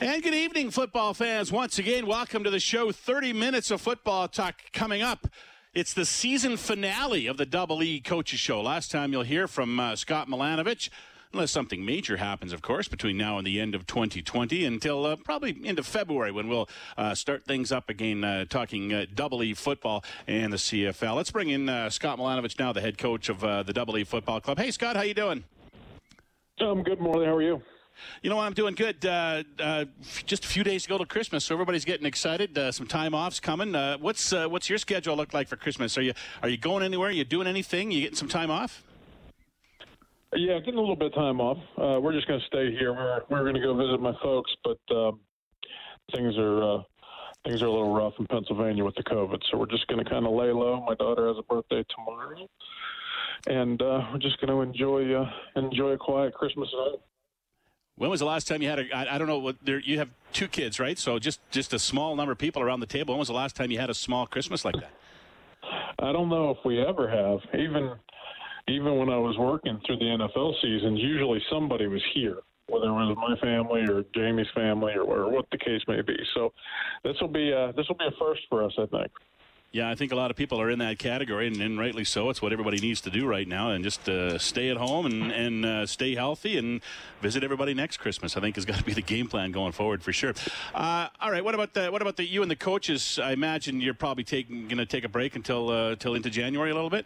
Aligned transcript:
And 0.00 0.24
good 0.24 0.34
evening, 0.34 0.72
football 0.72 1.14
fans. 1.14 1.52
Once 1.52 1.78
again, 1.78 2.04
welcome 2.04 2.42
to 2.42 2.50
the 2.50 2.58
show. 2.58 2.90
30 2.90 3.32
minutes 3.32 3.70
of 3.70 3.80
football 3.80 4.26
talk 4.26 4.56
coming 4.72 5.02
up. 5.02 5.28
It's 5.72 5.94
the 5.94 6.04
season 6.04 6.56
finale 6.56 7.28
of 7.28 7.36
the 7.36 7.46
Double 7.46 7.80
E 7.80 8.00
Coaches 8.00 8.40
Show. 8.40 8.60
Last 8.60 8.90
time 8.90 9.12
you'll 9.12 9.22
hear 9.22 9.46
from 9.46 9.78
uh, 9.78 9.94
Scott 9.94 10.28
Milanovich, 10.28 10.90
unless 11.32 11.52
something 11.52 11.84
major 11.84 12.16
happens, 12.16 12.52
of 12.52 12.60
course, 12.60 12.88
between 12.88 13.16
now 13.16 13.38
and 13.38 13.46
the 13.46 13.60
end 13.60 13.76
of 13.76 13.86
2020, 13.86 14.64
until 14.64 15.06
uh, 15.06 15.14
probably 15.14 15.64
into 15.64 15.84
February 15.84 16.32
when 16.32 16.48
we'll 16.48 16.68
uh, 16.98 17.14
start 17.14 17.44
things 17.44 17.70
up 17.70 17.88
again, 17.88 18.24
uh, 18.24 18.46
talking 18.46 18.92
uh, 18.92 19.06
Double 19.14 19.44
E 19.44 19.54
football 19.54 20.04
and 20.26 20.52
the 20.52 20.56
CFL. 20.56 21.14
Let's 21.14 21.30
bring 21.30 21.50
in 21.50 21.68
uh, 21.68 21.88
Scott 21.88 22.18
Milanovich 22.18 22.58
now, 22.58 22.72
the 22.72 22.80
head 22.80 22.98
coach 22.98 23.28
of 23.28 23.42
the 23.42 23.72
Double 23.72 23.96
E 23.96 24.02
Football 24.02 24.40
Club. 24.40 24.58
Hey, 24.58 24.72
Scott, 24.72 24.96
how 24.96 25.02
you 25.02 25.14
doing? 25.14 25.44
Um, 26.60 26.82
good 26.82 27.00
morning. 27.00 27.28
How 27.28 27.36
are 27.36 27.42
you? 27.42 27.62
You 28.22 28.30
know, 28.30 28.38
I'm 28.38 28.52
doing 28.52 28.74
good. 28.74 29.04
Uh, 29.04 29.42
uh, 29.58 29.84
just 30.26 30.44
a 30.44 30.48
few 30.48 30.64
days 30.64 30.84
to 30.84 30.88
go 30.88 30.98
to 30.98 31.06
Christmas, 31.06 31.44
so 31.44 31.54
everybody's 31.54 31.84
getting 31.84 32.06
excited. 32.06 32.56
Uh, 32.56 32.72
some 32.72 32.86
time 32.86 33.14
off's 33.14 33.40
coming. 33.40 33.74
Uh, 33.74 33.98
what's 33.98 34.32
uh, 34.32 34.48
what's 34.48 34.68
your 34.68 34.78
schedule 34.78 35.16
look 35.16 35.34
like 35.34 35.48
for 35.48 35.56
Christmas? 35.56 35.96
Are 35.98 36.02
you 36.02 36.12
are 36.42 36.48
you 36.48 36.56
going 36.56 36.82
anywhere? 36.82 37.08
Are 37.08 37.12
you 37.12 37.24
doing 37.24 37.46
anything? 37.46 37.90
You 37.90 38.00
getting 38.00 38.16
some 38.16 38.28
time 38.28 38.50
off? 38.50 38.82
Yeah, 40.34 40.58
getting 40.58 40.76
a 40.76 40.80
little 40.80 40.96
bit 40.96 41.08
of 41.08 41.14
time 41.14 41.40
off. 41.40 41.58
Uh, 41.78 42.00
we're 42.00 42.12
just 42.12 42.26
going 42.26 42.40
to 42.40 42.46
stay 42.46 42.70
here. 42.72 42.92
We're 42.92 43.20
we're 43.30 43.42
going 43.42 43.54
to 43.54 43.60
go 43.60 43.74
visit 43.74 44.00
my 44.00 44.14
folks, 44.22 44.50
but 44.64 44.78
um, 44.94 45.20
things 46.14 46.34
are 46.38 46.84
things 47.44 47.62
are 47.62 47.66
a 47.66 47.70
little 47.70 47.94
rough 47.94 48.14
in 48.18 48.26
Pennsylvania 48.26 48.84
with 48.84 48.94
the 48.96 49.04
COVID, 49.04 49.38
so 49.50 49.58
we're 49.58 49.66
just 49.66 49.86
going 49.86 50.02
to 50.02 50.10
kind 50.10 50.26
of 50.26 50.32
lay 50.32 50.50
low. 50.50 50.84
My 50.86 50.94
daughter 50.94 51.28
has 51.28 51.36
a 51.38 51.42
birthday 51.42 51.84
tomorrow, 51.94 52.48
and 53.46 53.80
we're 53.80 54.18
just 54.18 54.40
going 54.40 54.50
to 54.50 54.60
enjoy 54.62 55.26
enjoy 55.56 55.90
a 55.90 55.98
quiet 55.98 56.34
Christmas 56.34 56.68
home. 56.72 57.00
When 57.96 58.10
was 58.10 58.20
the 58.20 58.26
last 58.26 58.48
time 58.48 58.60
you 58.60 58.68
had 58.68 58.80
a? 58.80 58.96
I, 58.96 59.14
I 59.14 59.18
don't 59.18 59.28
know 59.28 59.38
what 59.38 59.56
there. 59.62 59.78
You 59.78 59.98
have 59.98 60.10
two 60.32 60.48
kids, 60.48 60.80
right? 60.80 60.98
So 60.98 61.18
just 61.18 61.40
just 61.50 61.72
a 61.72 61.78
small 61.78 62.16
number 62.16 62.32
of 62.32 62.38
people 62.38 62.60
around 62.60 62.80
the 62.80 62.86
table. 62.86 63.14
When 63.14 63.20
was 63.20 63.28
the 63.28 63.34
last 63.34 63.54
time 63.54 63.70
you 63.70 63.78
had 63.78 63.90
a 63.90 63.94
small 63.94 64.26
Christmas 64.26 64.64
like 64.64 64.74
that? 64.74 64.90
I 66.00 66.12
don't 66.12 66.28
know 66.28 66.50
if 66.50 66.58
we 66.64 66.84
ever 66.84 67.08
have. 67.08 67.38
Even 67.58 67.92
even 68.68 68.96
when 68.96 69.10
I 69.10 69.18
was 69.18 69.36
working 69.38 69.80
through 69.86 69.98
the 69.98 70.04
NFL 70.04 70.54
seasons, 70.62 70.98
usually 71.00 71.40
somebody 71.50 71.86
was 71.86 72.02
here, 72.14 72.38
whether 72.68 72.86
it 72.86 72.92
was 72.92 73.16
my 73.16 73.36
family 73.40 73.82
or 73.82 74.04
Jamie's 74.14 74.46
family 74.54 74.94
or, 74.94 75.02
or 75.02 75.30
what 75.30 75.46
the 75.52 75.58
case 75.58 75.82
may 75.86 76.00
be. 76.00 76.16
So 76.34 76.52
this 77.02 77.14
will 77.20 77.28
be 77.28 77.52
a, 77.52 77.72
this 77.76 77.86
will 77.88 77.96
be 77.96 78.06
a 78.06 78.18
first 78.18 78.40
for 78.48 78.64
us, 78.64 78.72
I 78.78 78.86
think. 78.86 79.12
Yeah, 79.74 79.90
I 79.90 79.96
think 79.96 80.12
a 80.12 80.14
lot 80.14 80.30
of 80.30 80.36
people 80.36 80.60
are 80.60 80.70
in 80.70 80.78
that 80.78 81.00
category, 81.00 81.48
and, 81.48 81.60
and 81.60 81.76
rightly 81.76 82.04
so. 82.04 82.30
It's 82.30 82.40
what 82.40 82.52
everybody 82.52 82.78
needs 82.78 83.00
to 83.00 83.10
do 83.10 83.26
right 83.26 83.48
now, 83.48 83.70
and 83.70 83.82
just 83.82 84.08
uh, 84.08 84.38
stay 84.38 84.70
at 84.70 84.76
home 84.76 85.04
and, 85.04 85.32
and 85.32 85.66
uh, 85.66 85.84
stay 85.84 86.14
healthy 86.14 86.56
and 86.56 86.80
visit 87.20 87.42
everybody 87.42 87.74
next 87.74 87.96
Christmas. 87.96 88.36
I 88.36 88.40
think 88.40 88.54
has 88.54 88.64
got 88.64 88.78
to 88.78 88.84
be 88.84 88.92
the 88.92 89.02
game 89.02 89.26
plan 89.26 89.50
going 89.50 89.72
forward 89.72 90.00
for 90.00 90.12
sure. 90.12 90.32
Uh, 90.72 91.08
all 91.20 91.32
right, 91.32 91.44
what 91.44 91.56
about 91.56 91.74
the 91.74 91.88
what 91.90 92.02
about 92.02 92.16
the 92.16 92.24
you 92.24 92.40
and 92.42 92.48
the 92.48 92.54
coaches? 92.54 93.18
I 93.18 93.32
imagine 93.32 93.80
you're 93.80 93.94
probably 93.94 94.22
taking 94.22 94.68
going 94.68 94.78
to 94.78 94.86
take 94.86 95.02
a 95.02 95.08
break 95.08 95.34
until 95.34 95.68
until 95.72 96.12
uh, 96.12 96.14
into 96.14 96.30
January 96.30 96.70
a 96.70 96.74
little 96.74 96.88
bit. 96.88 97.04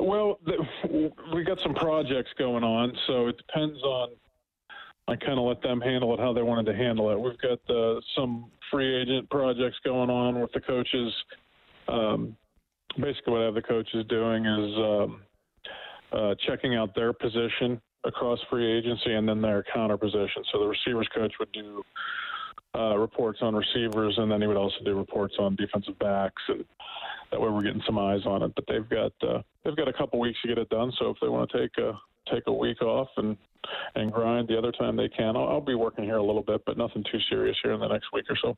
Well, 0.00 0.38
the, 0.46 1.12
we 1.34 1.44
got 1.44 1.58
some 1.62 1.74
projects 1.74 2.30
going 2.38 2.64
on, 2.64 2.96
so 3.06 3.28
it 3.28 3.36
depends 3.36 3.78
on 3.82 4.08
I 5.12 5.16
kind 5.16 5.38
of 5.38 5.44
let 5.44 5.60
them 5.60 5.80
handle 5.80 6.14
it 6.14 6.20
how 6.20 6.32
they 6.32 6.42
wanted 6.42 6.64
to 6.72 6.76
handle 6.76 7.10
it. 7.10 7.20
We've 7.20 7.38
got 7.38 7.74
uh, 7.74 8.00
some 8.16 8.50
free 8.70 9.02
agent 9.02 9.28
projects 9.28 9.76
going 9.84 10.08
on 10.08 10.40
with 10.40 10.50
the 10.52 10.60
coaches. 10.60 11.12
Um, 11.86 12.34
basically, 12.96 13.32
what 13.34 13.42
I 13.42 13.44
have 13.44 13.54
the 13.54 13.62
coaches 13.62 14.06
doing 14.08 14.46
is 14.46 14.78
um, 14.78 15.22
uh, 16.12 16.34
checking 16.46 16.76
out 16.76 16.94
their 16.94 17.12
position 17.12 17.78
across 18.04 18.38
free 18.48 18.66
agency 18.78 19.12
and 19.12 19.28
then 19.28 19.42
their 19.42 19.62
counter 19.74 19.98
position. 19.98 20.42
So 20.50 20.60
the 20.60 20.66
receivers 20.66 21.08
coach 21.14 21.34
would 21.38 21.52
do 21.52 21.82
uh, 22.74 22.96
reports 22.96 23.40
on 23.42 23.54
receivers, 23.54 24.14
and 24.16 24.32
then 24.32 24.40
he 24.40 24.46
would 24.46 24.56
also 24.56 24.76
do 24.82 24.96
reports 24.96 25.34
on 25.38 25.56
defensive 25.56 25.98
backs, 25.98 26.42
and 26.48 26.64
that 27.30 27.38
way 27.38 27.50
we're 27.50 27.60
getting 27.60 27.82
some 27.84 27.98
eyes 27.98 28.24
on 28.24 28.42
it. 28.42 28.52
But 28.54 28.64
they've 28.66 28.88
got 28.88 29.12
uh, 29.22 29.42
they've 29.62 29.76
got 29.76 29.88
a 29.88 29.92
couple 29.92 30.18
weeks 30.20 30.38
to 30.40 30.48
get 30.48 30.56
it 30.56 30.70
done. 30.70 30.90
So 30.98 31.10
if 31.10 31.18
they 31.20 31.28
want 31.28 31.50
to 31.50 31.58
take 31.58 31.76
a 31.76 31.92
take 32.32 32.44
a 32.46 32.52
week 32.52 32.80
off 32.80 33.08
and 33.18 33.36
and 33.94 34.12
grind 34.12 34.48
the 34.48 34.58
other 34.58 34.72
time 34.72 34.96
they 34.96 35.08
can. 35.08 35.36
I'll, 35.36 35.48
I'll 35.48 35.60
be 35.60 35.74
working 35.74 36.04
here 36.04 36.16
a 36.16 36.22
little 36.22 36.42
bit, 36.42 36.62
but 36.66 36.76
nothing 36.76 37.04
too 37.10 37.18
serious 37.30 37.56
here 37.62 37.72
in 37.72 37.80
the 37.80 37.88
next 37.88 38.06
week 38.12 38.26
or 38.28 38.36
so. 38.42 38.56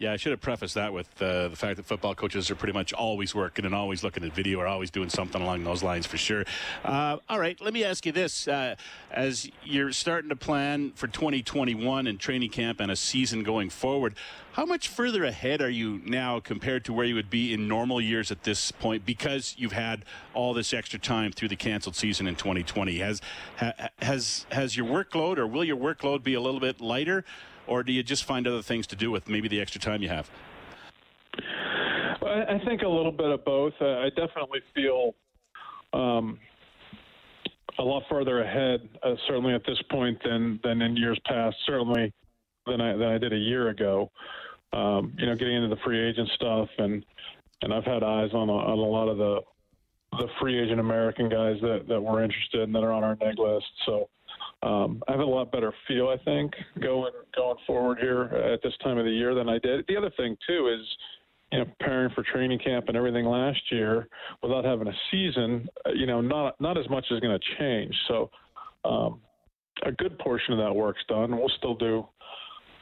Yeah, 0.00 0.14
I 0.14 0.16
should 0.16 0.30
have 0.30 0.40
prefaced 0.40 0.76
that 0.76 0.94
with 0.94 1.08
uh, 1.20 1.48
the 1.48 1.56
fact 1.56 1.76
that 1.76 1.84
football 1.84 2.14
coaches 2.14 2.50
are 2.50 2.54
pretty 2.54 2.72
much 2.72 2.94
always 2.94 3.34
working 3.34 3.66
and 3.66 3.74
always 3.74 4.02
looking 4.02 4.24
at 4.24 4.32
video 4.32 4.58
or 4.58 4.66
always 4.66 4.90
doing 4.90 5.10
something 5.10 5.42
along 5.42 5.62
those 5.64 5.82
lines 5.82 6.06
for 6.06 6.16
sure. 6.16 6.46
Uh, 6.82 7.18
all 7.28 7.38
right, 7.38 7.60
let 7.60 7.74
me 7.74 7.84
ask 7.84 8.06
you 8.06 8.12
this. 8.12 8.48
Uh, 8.48 8.76
as 9.10 9.50
you're 9.62 9.92
starting 9.92 10.30
to 10.30 10.36
plan 10.36 10.92
for 10.92 11.06
2021 11.06 12.06
and 12.06 12.18
training 12.18 12.48
camp 12.48 12.80
and 12.80 12.90
a 12.90 12.96
season 12.96 13.42
going 13.42 13.68
forward, 13.68 14.14
how 14.52 14.64
much 14.64 14.88
further 14.88 15.22
ahead 15.22 15.60
are 15.60 15.68
you 15.68 16.00
now 16.06 16.40
compared 16.40 16.82
to 16.86 16.94
where 16.94 17.04
you 17.04 17.14
would 17.14 17.28
be 17.28 17.52
in 17.52 17.68
normal 17.68 18.00
years 18.00 18.30
at 18.30 18.44
this 18.44 18.72
point 18.72 19.04
because 19.04 19.54
you've 19.58 19.72
had 19.72 20.06
all 20.32 20.54
this 20.54 20.72
extra 20.72 20.98
time 20.98 21.30
through 21.30 21.48
the 21.48 21.56
canceled 21.56 21.94
season 21.94 22.26
in 22.26 22.36
2020? 22.36 22.96
Has, 23.00 23.20
has, 23.98 24.46
has 24.50 24.78
your 24.78 24.86
workload 24.86 25.36
or 25.36 25.46
will 25.46 25.62
your 25.62 25.76
workload 25.76 26.22
be 26.22 26.32
a 26.32 26.40
little 26.40 26.58
bit 26.58 26.80
lighter? 26.80 27.22
Or 27.70 27.84
do 27.84 27.92
you 27.92 28.02
just 28.02 28.24
find 28.24 28.46
other 28.48 28.62
things 28.62 28.86
to 28.88 28.96
do 28.96 29.10
with 29.10 29.28
maybe 29.28 29.46
the 29.48 29.60
extra 29.60 29.80
time 29.80 30.02
you 30.02 30.08
have? 30.08 30.28
I 32.22 32.60
think 32.66 32.82
a 32.82 32.88
little 32.88 33.12
bit 33.12 33.30
of 33.30 33.44
both. 33.44 33.72
I 33.80 34.08
definitely 34.10 34.60
feel 34.74 35.14
um, 35.92 36.38
a 37.78 37.82
lot 37.82 38.02
further 38.10 38.42
ahead, 38.42 38.88
uh, 39.02 39.14
certainly 39.26 39.54
at 39.54 39.62
this 39.66 39.80
point 39.90 40.18
than 40.24 40.60
than 40.62 40.82
in 40.82 40.96
years 40.96 41.18
past. 41.26 41.56
Certainly 41.66 42.12
than 42.66 42.80
I 42.80 42.92
than 42.92 43.08
I 43.08 43.18
did 43.18 43.32
a 43.32 43.38
year 43.38 43.68
ago. 43.68 44.10
Um, 44.72 45.14
you 45.18 45.26
know, 45.26 45.34
getting 45.34 45.54
into 45.54 45.74
the 45.74 45.80
free 45.82 45.98
agent 45.98 46.28
stuff, 46.34 46.68
and 46.78 47.04
and 47.62 47.72
I've 47.72 47.84
had 47.84 48.02
eyes 48.02 48.30
on 48.34 48.48
a, 48.48 48.52
on 48.52 48.78
a 48.78 48.82
lot 48.82 49.08
of 49.08 49.16
the 49.16 49.40
the 50.18 50.28
free 50.40 50.58
agent 50.60 50.80
American 50.80 51.28
guys 51.28 51.56
that 51.62 51.86
that 51.88 52.00
we're 52.00 52.22
interested 52.22 52.62
in 52.62 52.72
that 52.72 52.82
are 52.82 52.92
on 52.92 53.04
our 53.04 53.16
neg 53.16 53.38
list. 53.38 53.66
So 53.86 54.08
um, 54.62 55.02
I 55.08 55.12
have 55.12 55.20
a 55.20 55.24
lot 55.24 55.50
better 55.50 55.72
feel, 55.88 56.08
I 56.08 56.22
think, 56.24 56.52
going 56.80 57.12
going 57.34 57.56
forward 57.66 57.98
here 57.98 58.24
at 58.24 58.62
this 58.62 58.74
time 58.82 58.98
of 58.98 59.04
the 59.04 59.10
year 59.10 59.34
than 59.34 59.48
I 59.48 59.58
did. 59.58 59.84
The 59.88 59.96
other 59.96 60.10
thing 60.16 60.36
too 60.46 60.68
is, 60.68 60.86
you 61.50 61.58
know, 61.60 61.64
preparing 61.64 62.10
for 62.14 62.22
training 62.22 62.58
camp 62.58 62.86
and 62.88 62.96
everything 62.96 63.24
last 63.24 63.60
year 63.70 64.08
without 64.42 64.64
having 64.64 64.88
a 64.88 64.92
season. 65.10 65.66
Uh, 65.86 65.92
you 65.92 66.06
know, 66.06 66.20
not 66.20 66.60
not 66.60 66.76
as 66.76 66.88
much 66.90 67.06
is 67.10 67.20
going 67.20 67.38
to 67.38 67.56
change. 67.58 67.94
So, 68.06 68.30
um, 68.84 69.20
a 69.86 69.92
good 69.92 70.18
portion 70.18 70.52
of 70.52 70.58
that 70.58 70.74
work's 70.74 71.04
done. 71.08 71.36
We'll 71.38 71.52
still 71.56 71.74
do. 71.74 72.06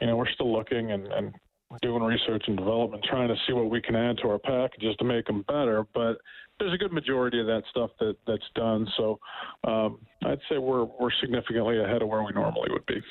You 0.01 0.07
know, 0.07 0.17
we're 0.17 0.29
still 0.31 0.53
looking 0.53 0.91
and, 0.91 1.07
and 1.07 1.33
doing 1.81 2.03
research 2.03 2.43
and 2.47 2.57
development, 2.57 3.03
trying 3.03 3.27
to 3.27 3.35
see 3.45 3.53
what 3.53 3.69
we 3.69 3.81
can 3.81 3.95
add 3.95 4.17
to 4.17 4.29
our 4.29 4.39
packages 4.39 4.95
to 4.97 5.05
make 5.05 5.25
them 5.25 5.43
better. 5.47 5.85
But 5.93 6.17
there's 6.59 6.73
a 6.73 6.77
good 6.77 6.91
majority 6.91 7.39
of 7.39 7.45
that 7.47 7.63
stuff 7.69 7.91
that 7.99 8.15
that's 8.27 8.49
done. 8.55 8.87
So 8.97 9.19
um, 9.63 9.99
I'd 10.25 10.39
say 10.49 10.57
we're 10.57 10.85
we're 10.85 11.11
significantly 11.21 11.79
ahead 11.79 12.01
of 12.01 12.07
where 12.07 12.23
we 12.23 12.31
normally 12.33 12.69
would 12.71 12.85
be. 12.85 13.01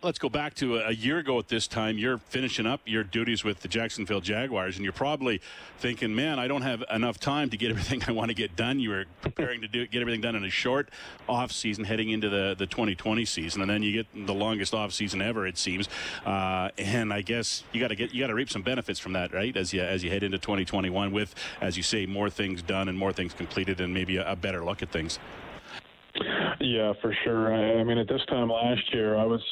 Let's 0.00 0.20
go 0.20 0.28
back 0.28 0.54
to 0.54 0.76
a 0.76 0.92
year 0.92 1.18
ago 1.18 1.40
at 1.40 1.48
this 1.48 1.66
time. 1.66 1.98
You're 1.98 2.18
finishing 2.18 2.66
up 2.66 2.80
your 2.84 3.02
duties 3.02 3.42
with 3.42 3.62
the 3.62 3.66
Jacksonville 3.66 4.20
Jaguars, 4.20 4.76
and 4.76 4.84
you're 4.84 4.92
probably 4.92 5.40
thinking, 5.80 6.14
"Man, 6.14 6.38
I 6.38 6.46
don't 6.46 6.62
have 6.62 6.84
enough 6.88 7.18
time 7.18 7.50
to 7.50 7.56
get 7.56 7.70
everything 7.72 8.04
I 8.06 8.12
want 8.12 8.28
to 8.28 8.34
get 8.34 8.54
done." 8.54 8.78
You 8.78 8.90
were 8.90 9.06
preparing 9.22 9.60
to 9.62 9.66
do 9.66 9.88
get 9.88 10.00
everything 10.00 10.20
done 10.20 10.36
in 10.36 10.44
a 10.44 10.50
short 10.50 10.90
off 11.28 11.50
season, 11.50 11.82
heading 11.82 12.10
into 12.10 12.28
the, 12.28 12.54
the 12.56 12.66
2020 12.66 13.24
season, 13.24 13.60
and 13.60 13.68
then 13.68 13.82
you 13.82 13.90
get 13.90 14.26
the 14.26 14.34
longest 14.34 14.72
off 14.72 14.92
season 14.92 15.20
ever, 15.20 15.48
it 15.48 15.58
seems. 15.58 15.88
Uh, 16.24 16.68
and 16.78 17.12
I 17.12 17.22
guess 17.22 17.64
you 17.72 17.80
got 17.80 17.88
to 17.88 17.96
get 17.96 18.14
you 18.14 18.20
got 18.20 18.28
to 18.28 18.34
reap 18.34 18.50
some 18.50 18.62
benefits 18.62 19.00
from 19.00 19.14
that, 19.14 19.34
right? 19.34 19.56
As 19.56 19.72
you 19.72 19.82
as 19.82 20.04
you 20.04 20.10
head 20.10 20.22
into 20.22 20.38
2021 20.38 21.10
with, 21.10 21.34
as 21.60 21.76
you 21.76 21.82
say, 21.82 22.06
more 22.06 22.30
things 22.30 22.62
done 22.62 22.88
and 22.88 22.96
more 22.96 23.12
things 23.12 23.34
completed, 23.34 23.80
and 23.80 23.92
maybe 23.92 24.18
a, 24.18 24.30
a 24.30 24.36
better 24.36 24.64
look 24.64 24.80
at 24.80 24.92
things. 24.92 25.18
Yeah, 26.60 26.92
for 27.02 27.12
sure. 27.24 27.52
I, 27.52 27.80
I 27.80 27.84
mean, 27.84 27.98
at 27.98 28.08
this 28.08 28.24
time 28.28 28.48
last 28.48 28.92
year, 28.92 29.16
I 29.16 29.24
was 29.24 29.42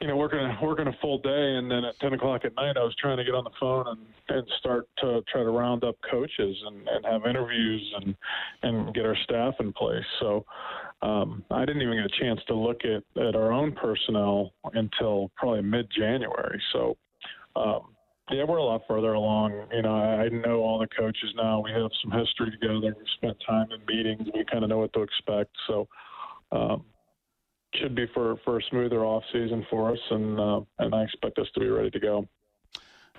you 0.00 0.06
know, 0.06 0.16
working 0.16 0.40
working 0.62 0.86
a 0.86 0.96
full 1.02 1.18
day, 1.18 1.56
and 1.56 1.70
then 1.70 1.84
at 1.84 1.98
ten 2.00 2.14
o'clock 2.14 2.44
at 2.44 2.54
night, 2.56 2.76
I 2.78 2.82
was 2.82 2.94
trying 2.98 3.18
to 3.18 3.24
get 3.24 3.34
on 3.34 3.44
the 3.44 3.50
phone 3.60 3.86
and, 3.86 3.98
and 4.30 4.48
start 4.58 4.88
to 4.98 5.22
try 5.30 5.42
to 5.42 5.50
round 5.50 5.84
up 5.84 5.96
coaches 6.10 6.56
and, 6.66 6.88
and 6.88 7.04
have 7.04 7.26
interviews 7.26 7.94
and 8.00 8.14
and 8.62 8.94
get 8.94 9.04
our 9.04 9.16
staff 9.24 9.54
in 9.60 9.74
place. 9.74 10.04
So 10.20 10.46
um, 11.02 11.44
I 11.50 11.66
didn't 11.66 11.82
even 11.82 11.96
get 11.96 12.06
a 12.06 12.20
chance 12.20 12.40
to 12.46 12.54
look 12.54 12.80
at, 12.84 13.22
at 13.22 13.36
our 13.36 13.52
own 13.52 13.72
personnel 13.72 14.52
until 14.72 15.30
probably 15.36 15.62
mid 15.62 15.86
January. 15.94 16.60
So 16.72 16.96
um, 17.54 17.94
yeah, 18.30 18.44
we're 18.44 18.56
a 18.56 18.64
lot 18.64 18.82
further 18.88 19.12
along. 19.12 19.66
You 19.70 19.82
know, 19.82 19.94
I, 19.94 20.22
I 20.22 20.28
know 20.30 20.60
all 20.60 20.78
the 20.78 20.88
coaches 20.88 21.30
now. 21.36 21.60
We 21.60 21.72
have 21.72 21.90
some 22.02 22.10
history 22.10 22.50
together. 22.52 22.94
We've 22.96 23.06
spent 23.16 23.36
time 23.46 23.66
in 23.72 23.80
meetings. 23.86 24.28
We 24.34 24.46
kind 24.50 24.64
of 24.64 24.70
know 24.70 24.78
what 24.78 24.94
to 24.94 25.02
expect. 25.02 25.50
So. 25.66 25.88
Um, 26.52 26.84
should 27.74 27.94
be 27.94 28.06
for, 28.14 28.36
for 28.44 28.58
a 28.58 28.62
smoother 28.70 29.04
off 29.04 29.22
season 29.32 29.66
for 29.70 29.92
us, 29.92 29.98
and 30.10 30.40
uh, 30.40 30.60
and 30.78 30.94
I 30.94 31.02
expect 31.02 31.38
us 31.38 31.46
to 31.54 31.60
be 31.60 31.68
ready 31.68 31.90
to 31.90 32.00
go. 32.00 32.28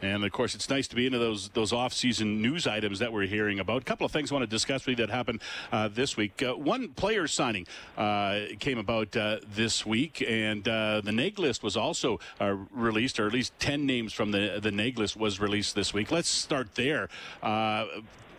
And 0.02 0.26
of 0.26 0.32
course, 0.32 0.56
it's 0.56 0.68
nice 0.70 0.88
to 0.88 0.96
be 0.96 1.06
into 1.06 1.20
those 1.20 1.50
those 1.50 1.72
off-season 1.72 2.42
news 2.42 2.66
items 2.66 3.00
that 3.00 3.14
we're 3.14 3.28
hearing 3.28 3.60
about. 3.60 3.84
A 3.84 3.86
couple 3.86 4.06
of 4.06 4.12
things 4.12 4.32
I 4.32 4.36
want 4.36 4.44
to 4.44 4.50
discuss 4.50 4.86
with 4.86 4.98
you 4.98 5.06
that 5.06 5.14
happened 5.14 5.42
uh, 5.72 5.90
this 5.90 6.18
week. 6.18 6.42
Uh, 6.42 6.56
one 6.56 6.90
player 6.90 7.28
signing 7.28 7.68
uh, 7.98 8.40
came 8.60 8.80
about 8.80 9.16
uh, 9.16 9.38
this 9.54 9.86
week, 9.86 10.26
and 10.28 10.68
uh, 10.68 11.02
the 11.02 11.12
neg 11.12 11.38
list 11.38 11.62
was 11.62 11.78
also 11.78 12.20
uh, 12.40 12.56
released, 12.72 13.20
or 13.20 13.28
at 13.28 13.34
least 13.34 13.54
ten 13.60 13.86
names 13.86 14.12
from 14.12 14.32
the 14.32 14.60
the 14.62 14.72
neg 14.72 14.98
list 14.98 15.16
was 15.16 15.40
released 15.40 15.76
this 15.76 15.94
week. 15.94 16.12
Let's 16.12 16.30
start 16.30 16.74
there 16.76 17.08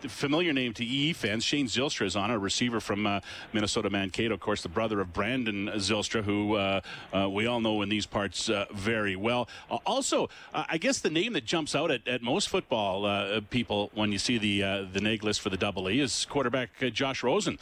familiar 0.07 0.53
name 0.53 0.73
to 0.73 0.85
EE 0.85 1.13
fans. 1.13 1.43
Shane 1.43 1.67
Zylstra 1.67 2.05
is 2.05 2.15
on, 2.15 2.31
a 2.31 2.37
receiver 2.37 2.79
from 2.79 3.05
uh, 3.05 3.19
Minnesota 3.53 3.89
Mankato, 3.89 4.33
of 4.33 4.39
course, 4.39 4.61
the 4.61 4.69
brother 4.69 4.99
of 4.99 5.13
Brandon 5.13 5.67
Zylstra, 5.75 6.23
who 6.23 6.55
uh, 6.55 6.81
uh, 7.13 7.29
we 7.29 7.45
all 7.45 7.59
know 7.59 7.81
in 7.81 7.89
these 7.89 8.05
parts 8.05 8.49
uh, 8.49 8.65
very 8.73 9.15
well. 9.15 9.47
Uh, 9.69 9.77
also, 9.85 10.29
I 10.53 10.77
guess 10.77 10.99
the 10.99 11.09
name 11.09 11.33
that 11.33 11.45
jumps 11.45 11.75
out 11.75 11.91
at, 11.91 12.07
at 12.07 12.21
most 12.21 12.49
football 12.49 13.41
people 13.49 13.91
when 13.93 14.11
you 14.11 14.17
see 14.17 14.37
the 14.37 14.87
the 14.91 15.01
neg 15.01 15.23
list 15.23 15.41
for 15.41 15.49
the 15.49 15.57
Double 15.57 15.89
E 15.89 15.99
is 15.99 16.25
quarterback 16.25 16.69
Josh 16.93 17.23
Rosen. 17.23 17.57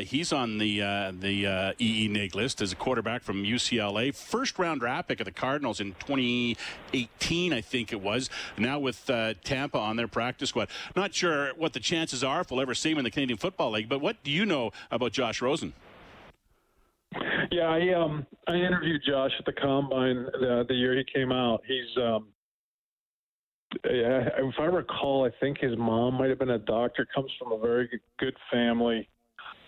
he's 0.00 0.32
on 0.32 0.58
the 0.58 0.80
the 1.18 1.74
EE 1.80 2.08
neg 2.08 2.34
list 2.34 2.60
as 2.60 2.72
a 2.72 2.76
quarterback 2.76 3.22
from 3.22 3.44
UCLA, 3.44 4.14
first 4.14 4.58
round 4.58 4.80
draft 4.80 5.08
pick 5.08 5.20
of 5.20 5.26
the 5.26 5.32
Cardinals 5.32 5.80
in 5.80 5.94
2018, 6.00 7.52
I 7.52 7.60
think 7.60 7.92
it 7.92 8.00
was. 8.00 8.30
Now 8.56 8.78
with 8.78 9.06
Tampa 9.44 9.78
on 9.78 9.96
their 9.96 10.08
practice 10.08 10.50
squad. 10.50 10.68
Not 10.96 11.14
sure 11.14 11.52
what 11.56 11.71
what 11.72 11.74
the 11.74 11.80
chances 11.80 12.22
are 12.22 12.42
if 12.42 12.50
we'll 12.50 12.60
ever 12.60 12.74
see 12.74 12.90
him 12.90 12.98
in 12.98 13.04
the 13.04 13.10
Canadian 13.10 13.38
Football 13.38 13.70
League. 13.70 13.88
But 13.88 14.02
what 14.02 14.22
do 14.22 14.30
you 14.30 14.44
know 14.44 14.72
about 14.90 15.12
Josh 15.12 15.40
Rosen? 15.40 15.72
Yeah, 17.50 17.62
I 17.62 17.94
um 17.94 18.26
I 18.46 18.56
interviewed 18.56 19.02
Josh 19.06 19.30
at 19.38 19.46
the 19.46 19.52
combine 19.52 20.26
the, 20.32 20.64
the 20.68 20.74
year 20.74 20.96
he 20.96 21.04
came 21.04 21.32
out. 21.32 21.62
He's 21.66 22.02
um 22.02 22.28
if 23.84 24.54
I 24.58 24.64
recall, 24.64 25.24
I 25.24 25.30
think 25.40 25.58
his 25.58 25.78
mom 25.78 26.14
might 26.14 26.28
have 26.28 26.38
been 26.38 26.50
a 26.50 26.58
doctor. 26.58 27.06
Comes 27.14 27.30
from 27.38 27.52
a 27.52 27.58
very 27.58 27.88
good 28.18 28.36
family, 28.50 29.08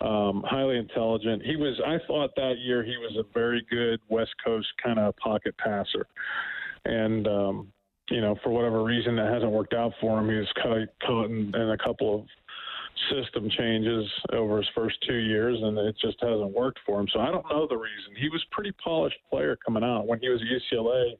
um, 0.03 0.45
highly 0.47 0.77
intelligent. 0.77 1.43
He 1.43 1.57
was. 1.57 1.81
I 1.87 1.97
thought 2.07 2.31
that 2.37 2.57
year 2.59 2.85
he 2.85 2.99
was 2.99 3.17
a 3.19 3.25
very 3.33 3.67
good 3.71 4.00
West 4.09 4.35
Coast 4.45 4.69
kind 4.83 4.99
of 4.99 5.17
pocket 5.17 5.55
passer, 5.57 6.07
and 6.85 7.27
um, 7.27 7.73
you 8.11 8.21
know, 8.21 8.37
for 8.43 8.51
whatever 8.51 8.83
reason 8.83 9.17
that 9.17 9.33
hasn't 9.33 9.51
worked 9.51 9.75
out 9.75 9.93
for 10.01 10.19
him. 10.19 10.29
He 10.29 10.37
was 10.37 10.53
caught, 10.62 10.89
caught 11.06 11.31
in, 11.31 11.55
in 11.55 11.71
a 11.71 11.79
couple 11.79 12.15
of 12.21 12.27
system 13.11 13.49
changes 13.51 14.09
over 14.33 14.59
his 14.59 14.69
first 14.75 14.97
two 15.06 15.17
years, 15.17 15.59
and 15.61 15.77
it 15.79 15.97
just 16.01 16.17
hasn't 16.21 16.53
worked 16.53 16.79
for 16.87 17.01
him. 17.01 17.09
So 17.12 17.21
I 17.21 17.31
don't 17.31 17.49
know 17.51 17.67
the 17.67 17.77
reason. 17.77 18.15
He 18.19 18.29
was 18.29 18.45
pretty 18.51 18.73
polished 18.73 19.17
player 19.31 19.56
coming 19.65 19.83
out 19.83 20.06
when 20.06 20.21
he 20.21 20.29
was 20.29 20.41
at 20.41 20.77
UCLA. 20.79 21.17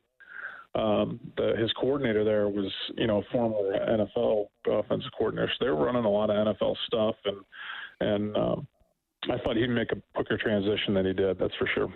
Um, 0.77 1.21
the, 1.37 1.55
his 1.57 1.73
coordinator 1.73 2.25
there 2.25 2.49
was, 2.49 2.73
you 2.97 3.07
know, 3.07 3.19
a 3.19 3.33
former 3.33 3.55
NFL 3.89 4.47
offensive 4.69 5.11
coordinator. 5.17 5.53
So 5.59 5.65
they 5.65 5.71
were 5.71 5.85
running 5.85 6.05
a 6.05 6.11
lot 6.11 6.31
of 6.31 6.49
NFL 6.49 6.75
stuff, 6.87 7.15
and 7.25 7.37
and 8.01 8.37
um, 8.37 8.67
I 9.31 9.39
thought 9.39 9.57
he'd 9.57 9.69
make 9.69 9.93
a 9.93 10.03
quicker 10.15 10.37
transition 10.37 10.95
than 10.95 11.07
he 11.07 11.13
did. 11.13 11.39
That's 11.39 11.55
for 11.55 11.69
sure. 11.75 11.89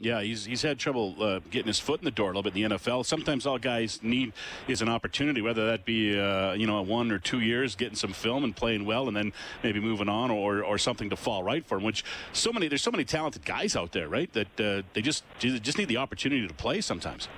Yeah, 0.00 0.22
he's 0.22 0.44
he's 0.44 0.62
had 0.62 0.78
trouble 0.78 1.20
uh, 1.20 1.40
getting 1.50 1.66
his 1.66 1.80
foot 1.80 2.00
in 2.00 2.04
the 2.04 2.12
door 2.12 2.26
a 2.26 2.28
little 2.30 2.44
bit 2.44 2.56
in 2.56 2.70
the 2.70 2.76
NFL. 2.76 3.04
Sometimes 3.04 3.46
all 3.46 3.58
guys 3.58 3.98
need 4.00 4.32
is 4.68 4.80
an 4.80 4.88
opportunity, 4.88 5.40
whether 5.40 5.66
that 5.66 5.84
be 5.84 6.18
uh, 6.18 6.52
you 6.52 6.68
know 6.68 6.80
one 6.82 7.10
or 7.10 7.18
two 7.18 7.40
years 7.40 7.74
getting 7.74 7.96
some 7.96 8.12
film 8.12 8.44
and 8.44 8.54
playing 8.54 8.84
well, 8.84 9.08
and 9.08 9.16
then 9.16 9.32
maybe 9.64 9.80
moving 9.80 10.08
on, 10.08 10.30
or 10.30 10.62
or 10.62 10.78
something 10.78 11.10
to 11.10 11.16
fall 11.16 11.42
right 11.42 11.66
for 11.66 11.78
him. 11.78 11.84
Which 11.84 12.04
so 12.32 12.52
many 12.52 12.68
there's 12.68 12.82
so 12.82 12.92
many 12.92 13.04
talented 13.04 13.44
guys 13.44 13.74
out 13.74 13.90
there, 13.90 14.08
right? 14.08 14.32
That 14.32 14.60
uh, 14.60 14.82
they 14.92 15.02
just 15.02 15.24
just 15.40 15.78
need 15.78 15.88
the 15.88 15.96
opportunity 15.96 16.46
to 16.46 16.54
play 16.54 16.80
sometimes. 16.80 17.28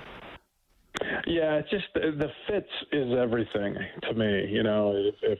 Yeah, 1.25 1.55
it's 1.55 1.69
just 1.71 1.85
the 1.95 2.29
fits 2.47 2.69
is 2.91 3.11
everything 3.17 3.75
to 4.03 4.13
me. 4.13 4.47
You 4.51 4.61
know, 4.61 4.93
if, 4.95 5.15
if 5.23 5.39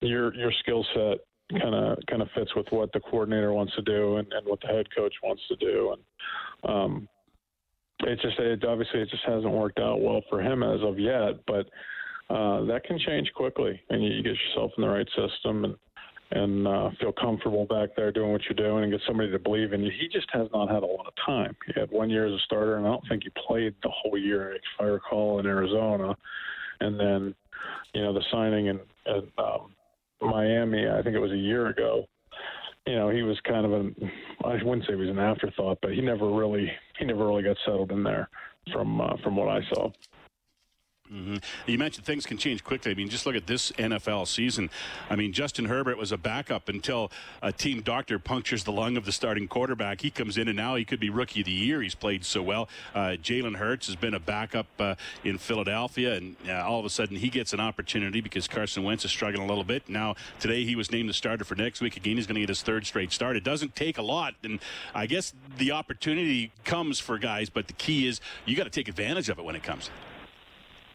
your 0.00 0.34
your 0.34 0.52
skill 0.60 0.84
set 0.94 1.18
kind 1.50 1.74
of 1.74 1.98
kind 2.08 2.22
of 2.22 2.28
fits 2.34 2.54
with 2.54 2.66
what 2.70 2.92
the 2.92 3.00
coordinator 3.00 3.52
wants 3.52 3.74
to 3.74 3.82
do 3.82 4.16
and, 4.16 4.32
and 4.32 4.46
what 4.46 4.60
the 4.60 4.66
head 4.66 4.86
coach 4.94 5.14
wants 5.22 5.42
to 5.48 5.56
do 5.56 5.94
and 5.94 6.70
um 6.70 7.08
it 8.00 8.18
just 8.20 8.38
it 8.38 8.64
obviously 8.64 9.00
it 9.00 9.10
just 9.10 9.24
hasn't 9.24 9.52
worked 9.52 9.78
out 9.78 10.00
well 10.00 10.22
for 10.28 10.40
him 10.42 10.62
as 10.62 10.80
of 10.82 10.98
yet 10.98 11.34
but 11.46 11.66
uh 12.30 12.64
that 12.64 12.82
can 12.84 12.98
change 12.98 13.30
quickly 13.34 13.80
and 13.90 14.02
you, 14.02 14.10
you 14.10 14.22
get 14.22 14.36
yourself 14.48 14.72
in 14.76 14.82
the 14.82 14.88
right 14.88 15.08
system 15.16 15.64
and 15.64 15.74
and 16.30 16.68
uh, 16.68 16.90
feel 17.00 17.12
comfortable 17.12 17.64
back 17.64 17.90
there 17.96 18.12
doing 18.12 18.32
what 18.32 18.42
you're 18.42 18.68
doing 18.68 18.84
and 18.84 18.92
get 18.92 19.00
somebody 19.06 19.30
to 19.30 19.38
believe 19.38 19.72
in 19.72 19.82
you. 19.82 19.90
He 19.90 20.08
just 20.08 20.28
has 20.32 20.48
not 20.52 20.68
had 20.68 20.82
a 20.82 20.86
lot 20.86 21.06
of 21.06 21.14
time. 21.24 21.56
He 21.66 21.80
had 21.80 21.90
one 21.90 22.10
year 22.10 22.26
as 22.26 22.32
a 22.32 22.38
starter, 22.44 22.76
and 22.76 22.86
I 22.86 22.90
don't 22.90 23.08
think 23.08 23.22
he 23.22 23.30
played 23.46 23.74
the 23.82 23.90
whole 23.90 24.18
year, 24.18 24.52
if 24.52 24.62
I 24.78 24.84
recall, 24.84 25.38
in 25.38 25.46
Arizona. 25.46 26.14
And 26.80 27.00
then, 27.00 27.34
you 27.94 28.02
know, 28.02 28.12
the 28.12 28.22
signing 28.30 28.68
and, 28.68 28.80
and 29.06 29.28
um, 29.38 29.72
Miami, 30.20 30.88
I 30.88 31.02
think 31.02 31.14
it 31.14 31.20
was 31.20 31.32
a 31.32 31.36
year 31.36 31.68
ago. 31.68 32.06
You 32.86 32.96
know, 32.96 33.10
he 33.10 33.22
was 33.22 33.38
kind 33.40 33.66
of 33.66 33.72
an 33.72 33.94
I 34.44 34.62
wouldn't 34.62 34.84
say 34.84 34.94
he 34.94 35.00
was 35.00 35.10
an 35.10 35.18
afterthought, 35.18 35.78
but 35.82 35.92
he 35.92 36.00
never 36.00 36.30
really 36.30 36.70
he 36.98 37.04
never 37.04 37.26
really 37.26 37.42
got 37.42 37.56
settled 37.64 37.92
in 37.92 38.02
there 38.02 38.28
from 38.72 39.00
uh, 39.00 39.16
from 39.22 39.36
what 39.36 39.48
I 39.48 39.60
saw. 39.72 39.90
Mm-hmm. 41.12 41.36
You 41.66 41.78
mentioned 41.78 42.04
things 42.04 42.26
can 42.26 42.36
change 42.36 42.62
quickly. 42.62 42.90
I 42.90 42.94
mean, 42.94 43.08
just 43.08 43.24
look 43.24 43.34
at 43.34 43.46
this 43.46 43.72
NFL 43.72 44.26
season. 44.28 44.70
I 45.08 45.16
mean, 45.16 45.32
Justin 45.32 45.64
Herbert 45.64 45.96
was 45.96 46.12
a 46.12 46.18
backup 46.18 46.68
until 46.68 47.10
a 47.42 47.52
team 47.52 47.80
doctor 47.80 48.18
punctures 48.18 48.64
the 48.64 48.72
lung 48.72 48.96
of 48.96 49.04
the 49.04 49.12
starting 49.12 49.48
quarterback. 49.48 50.02
He 50.02 50.10
comes 50.10 50.36
in, 50.36 50.48
and 50.48 50.56
now 50.56 50.74
he 50.76 50.84
could 50.84 51.00
be 51.00 51.08
rookie 51.08 51.40
of 51.40 51.46
the 51.46 51.52
year. 51.52 51.80
He's 51.80 51.94
played 51.94 52.24
so 52.24 52.42
well. 52.42 52.68
Uh, 52.94 53.16
Jalen 53.20 53.56
Hurts 53.56 53.86
has 53.86 53.96
been 53.96 54.14
a 54.14 54.20
backup 54.20 54.66
uh, 54.78 54.96
in 55.24 55.38
Philadelphia, 55.38 56.14
and 56.14 56.36
uh, 56.46 56.64
all 56.66 56.78
of 56.78 56.84
a 56.84 56.90
sudden 56.90 57.16
he 57.16 57.30
gets 57.30 57.52
an 57.52 57.60
opportunity 57.60 58.20
because 58.20 58.46
Carson 58.46 58.82
Wentz 58.82 59.04
is 59.04 59.10
struggling 59.10 59.44
a 59.44 59.48
little 59.48 59.64
bit. 59.64 59.88
Now, 59.88 60.14
today 60.40 60.64
he 60.64 60.76
was 60.76 60.90
named 60.90 61.08
the 61.08 61.14
starter 61.14 61.44
for 61.44 61.54
next 61.54 61.80
week. 61.80 61.96
Again, 61.96 62.16
he's 62.16 62.26
going 62.26 62.34
to 62.34 62.40
get 62.40 62.48
his 62.48 62.62
third 62.62 62.86
straight 62.86 63.12
start. 63.12 63.36
It 63.36 63.44
doesn't 63.44 63.74
take 63.74 63.96
a 63.96 64.02
lot, 64.02 64.34
and 64.42 64.60
I 64.94 65.06
guess 65.06 65.32
the 65.56 65.72
opportunity 65.72 66.52
comes 66.64 66.98
for 66.98 67.18
guys, 67.18 67.48
but 67.48 67.66
the 67.66 67.72
key 67.72 68.06
is 68.06 68.20
you 68.44 68.56
got 68.56 68.64
to 68.64 68.70
take 68.70 68.88
advantage 68.88 69.28
of 69.28 69.38
it 69.38 69.44
when 69.44 69.56
it 69.56 69.62
comes. 69.62 69.90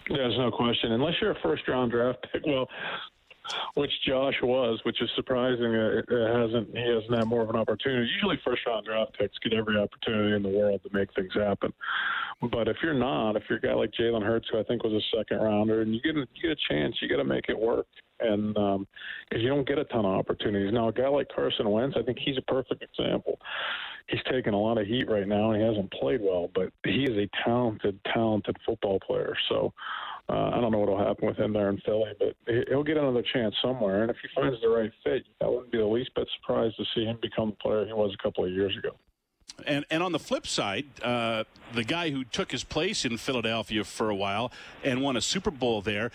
There's 0.10 0.38
no 0.38 0.52
question. 0.52 0.92
Unless 0.92 1.16
you're 1.22 1.32
a 1.32 1.42
first 1.42 1.68
round 1.68 1.92
draft 1.92 2.26
pick, 2.32 2.46
well, 2.46 2.68
which 3.76 3.92
Josh 4.08 4.36
was, 4.42 4.80
which 4.84 5.02
is 5.02 5.10
surprising. 5.16 5.74
It, 5.74 6.06
hasn't 6.10 6.70
he 6.76 6.88
hasn't 6.88 7.14
had 7.14 7.26
more 7.26 7.42
of 7.42 7.50
an 7.50 7.56
opportunity. 7.56 8.10
Usually, 8.14 8.40
first 8.46 8.66
round 8.66 8.86
draft 8.86 9.18
picks 9.18 9.38
get 9.40 9.54
every 9.54 9.78
opportunity 9.78 10.36
in 10.36 10.44
the 10.44 10.58
world 10.58 10.82
to 10.84 10.90
make 10.98 11.14
things 11.14 11.34
happen. 11.34 11.74
But 12.42 12.68
if 12.68 12.78
you're 12.82 12.94
not, 12.94 13.36
if 13.36 13.44
you're 13.50 13.60
a 13.60 13.62
guy 13.62 13.74
like 13.74 13.92
Jalen 13.92 14.24
Hurts, 14.24 14.48
who 14.52 14.60
I 14.60 14.64
think 14.64 14.84
was 14.84 14.94
a 14.94 15.18
second 15.18 15.38
rounder, 15.42 15.82
and 15.82 15.94
you 15.94 16.02
get 16.02 16.16
a, 16.16 16.26
you 16.36 16.50
get 16.50 16.52
a 16.52 16.74
chance, 16.74 16.96
you 17.02 17.10
got 17.10 17.18
to 17.18 17.24
make 17.24 17.50
it 17.50 17.60
work. 17.60 17.88
And 18.20 18.54
because 18.54 18.76
um, 18.76 18.88
you 19.40 19.50
don't 19.50 19.68
get 19.68 19.78
a 19.78 19.86
ton 19.86 20.06
of 20.06 20.14
opportunities 20.14 20.72
now, 20.72 20.88
a 20.88 20.94
guy 20.94 21.08
like 21.08 21.28
Carson 21.34 21.70
Wentz, 21.70 21.98
I 21.98 22.04
think 22.04 22.20
he's 22.20 22.38
a 22.38 22.42
perfect 22.44 22.84
example 22.84 23.40
he's 24.08 24.22
taking 24.30 24.54
a 24.54 24.60
lot 24.60 24.78
of 24.78 24.88
heat 24.88 25.10
right 25.10 25.28
now, 25.28 25.52
and 25.52 25.62
he 25.62 25.68
hasn't 25.68 25.92
played 25.92 26.22
well. 26.22 26.50
But 26.54 26.72
he 26.86 27.04
is 27.04 27.18
a 27.18 27.30
talented, 27.44 28.00
talented 28.14 28.58
football 28.66 29.00
player. 29.00 29.36
So 29.50 29.74
uh, 30.30 30.52
I 30.54 30.62
don't 30.62 30.72
know 30.72 30.80
what 30.80 30.90
will 30.90 31.06
happen 31.06 31.28
with 31.28 31.38
him 31.38 31.54
there 31.54 31.70
in 31.70 31.80
Philly, 31.80 32.14
but 32.20 32.36
he'll 32.70 32.84
get 32.84 32.98
another 32.98 33.24
chance 33.34 33.56
somewhere. 33.62 34.04
And 34.04 34.12
if 34.12 34.18
he 34.22 34.30
finds 34.34 34.60
the 34.62 34.70
right 34.70 34.92
fit, 35.04 35.26
I 35.42 35.48
wouldn't 35.48 35.72
be 35.72 35.80
the 35.80 35.86
least 35.86 36.12
bit 36.16 36.28
surprised 36.40 36.78
to 36.78 36.86
see 36.96 37.06
him 37.06 37.18
become 37.22 37.52
the 37.52 37.56
player 37.58 37.86
he 37.86 37.94
was 37.94 38.16
a 38.18 38.24
couple 38.24 38.46
of 38.46 38.52
years 38.52 38.76
ago. 38.78 38.92
And, 39.68 39.86
and 39.92 40.02
on 40.02 40.14
the 40.14 40.20
flip 40.20 40.48
side, 40.48 40.86
uh, 41.04 41.44
the 41.74 41.84
guy 41.84 42.10
who 42.10 42.24
took 42.24 42.52
his 42.52 42.64
place 42.64 43.06
in 43.06 43.18
Philadelphia 43.18 43.84
for 43.84 44.10
a 44.10 44.16
while 44.16 44.52
and 44.84 45.02
won 45.02 45.16
a 45.16 45.22
Super 45.22 45.52
Bowl 45.52 45.82
there 45.82 46.12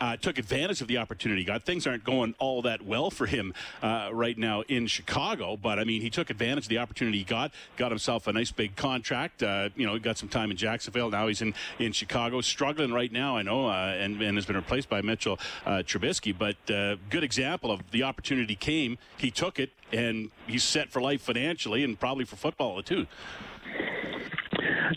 uh, 0.00 0.16
took 0.16 0.38
advantage 0.38 0.80
of 0.80 0.88
the 0.88 0.98
opportunity 0.98 1.44
got. 1.44 1.64
Things 1.64 1.86
aren't 1.86 2.04
going 2.04 2.34
all 2.38 2.62
that 2.62 2.82
well 2.82 3.10
for 3.10 3.26
him 3.26 3.54
uh, 3.82 4.10
right 4.12 4.36
now 4.36 4.62
in 4.68 4.86
Chicago, 4.86 5.56
but 5.56 5.78
I 5.78 5.84
mean, 5.84 6.02
he 6.02 6.10
took 6.10 6.30
advantage 6.30 6.64
of 6.64 6.68
the 6.68 6.78
opportunity 6.78 7.18
he 7.18 7.24
got, 7.24 7.52
got 7.76 7.90
himself 7.90 8.26
a 8.26 8.32
nice 8.32 8.50
big 8.50 8.76
contract. 8.76 9.42
Uh, 9.42 9.70
you 9.76 9.86
know, 9.86 9.94
he 9.94 10.00
got 10.00 10.18
some 10.18 10.28
time 10.28 10.50
in 10.50 10.56
Jacksonville. 10.56 11.10
Now 11.10 11.28
he's 11.28 11.42
in, 11.42 11.54
in 11.78 11.92
Chicago, 11.92 12.40
struggling 12.40 12.92
right 12.92 13.10
now, 13.10 13.36
I 13.36 13.42
know, 13.42 13.68
uh, 13.68 13.96
and, 13.98 14.20
and 14.20 14.36
has 14.36 14.46
been 14.46 14.56
replaced 14.56 14.88
by 14.88 15.02
Mitchell 15.02 15.38
uh, 15.64 15.82
Trubisky. 15.86 16.36
But 16.36 16.56
uh, 16.70 16.96
good 17.10 17.24
example 17.24 17.70
of 17.70 17.90
the 17.90 18.02
opportunity 18.02 18.54
came, 18.54 18.98
he 19.16 19.30
took 19.30 19.58
it, 19.58 19.70
and 19.92 20.30
he's 20.46 20.64
set 20.64 20.90
for 20.90 21.00
life 21.00 21.22
financially 21.22 21.84
and 21.84 21.98
probably 21.98 22.24
for 22.24 22.36
football 22.36 22.82
too. 22.82 23.06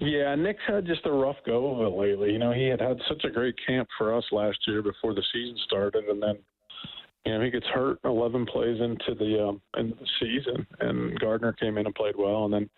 Yeah, 0.01 0.35
Nick's 0.35 0.63
had 0.67 0.85
just 0.85 1.05
a 1.05 1.11
rough 1.11 1.37
go 1.45 1.75
of 1.75 1.93
it 1.93 1.97
lately. 1.97 2.31
You 2.31 2.39
know, 2.39 2.51
he 2.51 2.67
had 2.67 2.81
had 2.81 2.97
such 3.07 3.23
a 3.23 3.29
great 3.29 3.55
camp 3.65 3.87
for 3.97 4.15
us 4.15 4.23
last 4.31 4.57
year 4.67 4.81
before 4.81 5.13
the 5.13 5.23
season 5.33 5.57
started, 5.65 6.05
and 6.05 6.21
then 6.21 6.37
you 7.25 7.33
know 7.33 7.43
he 7.43 7.49
gets 7.49 7.65
hurt 7.67 7.99
11 8.05 8.45
plays 8.45 8.79
into 8.79 9.15
the 9.17 9.47
um, 9.47 9.61
into 9.77 9.95
the 9.95 10.07
season, 10.19 10.65
and 10.79 11.19
Gardner 11.19 11.53
came 11.53 11.77
in 11.77 11.85
and 11.85 11.95
played 11.95 12.15
well, 12.17 12.45
and 12.45 12.53
then 12.53 12.69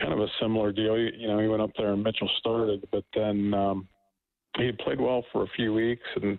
kind 0.00 0.12
of 0.12 0.20
a 0.20 0.28
similar 0.40 0.72
deal. 0.72 0.98
You, 0.98 1.10
you 1.16 1.28
know, 1.28 1.38
he 1.38 1.48
went 1.48 1.62
up 1.62 1.70
there 1.76 1.92
and 1.92 2.02
Mitchell 2.02 2.30
started, 2.38 2.86
but 2.92 3.04
then 3.14 3.54
um, 3.54 3.88
he 4.56 4.72
played 4.72 5.00
well 5.00 5.24
for 5.32 5.44
a 5.44 5.50
few 5.56 5.72
weeks, 5.72 6.06
and 6.16 6.38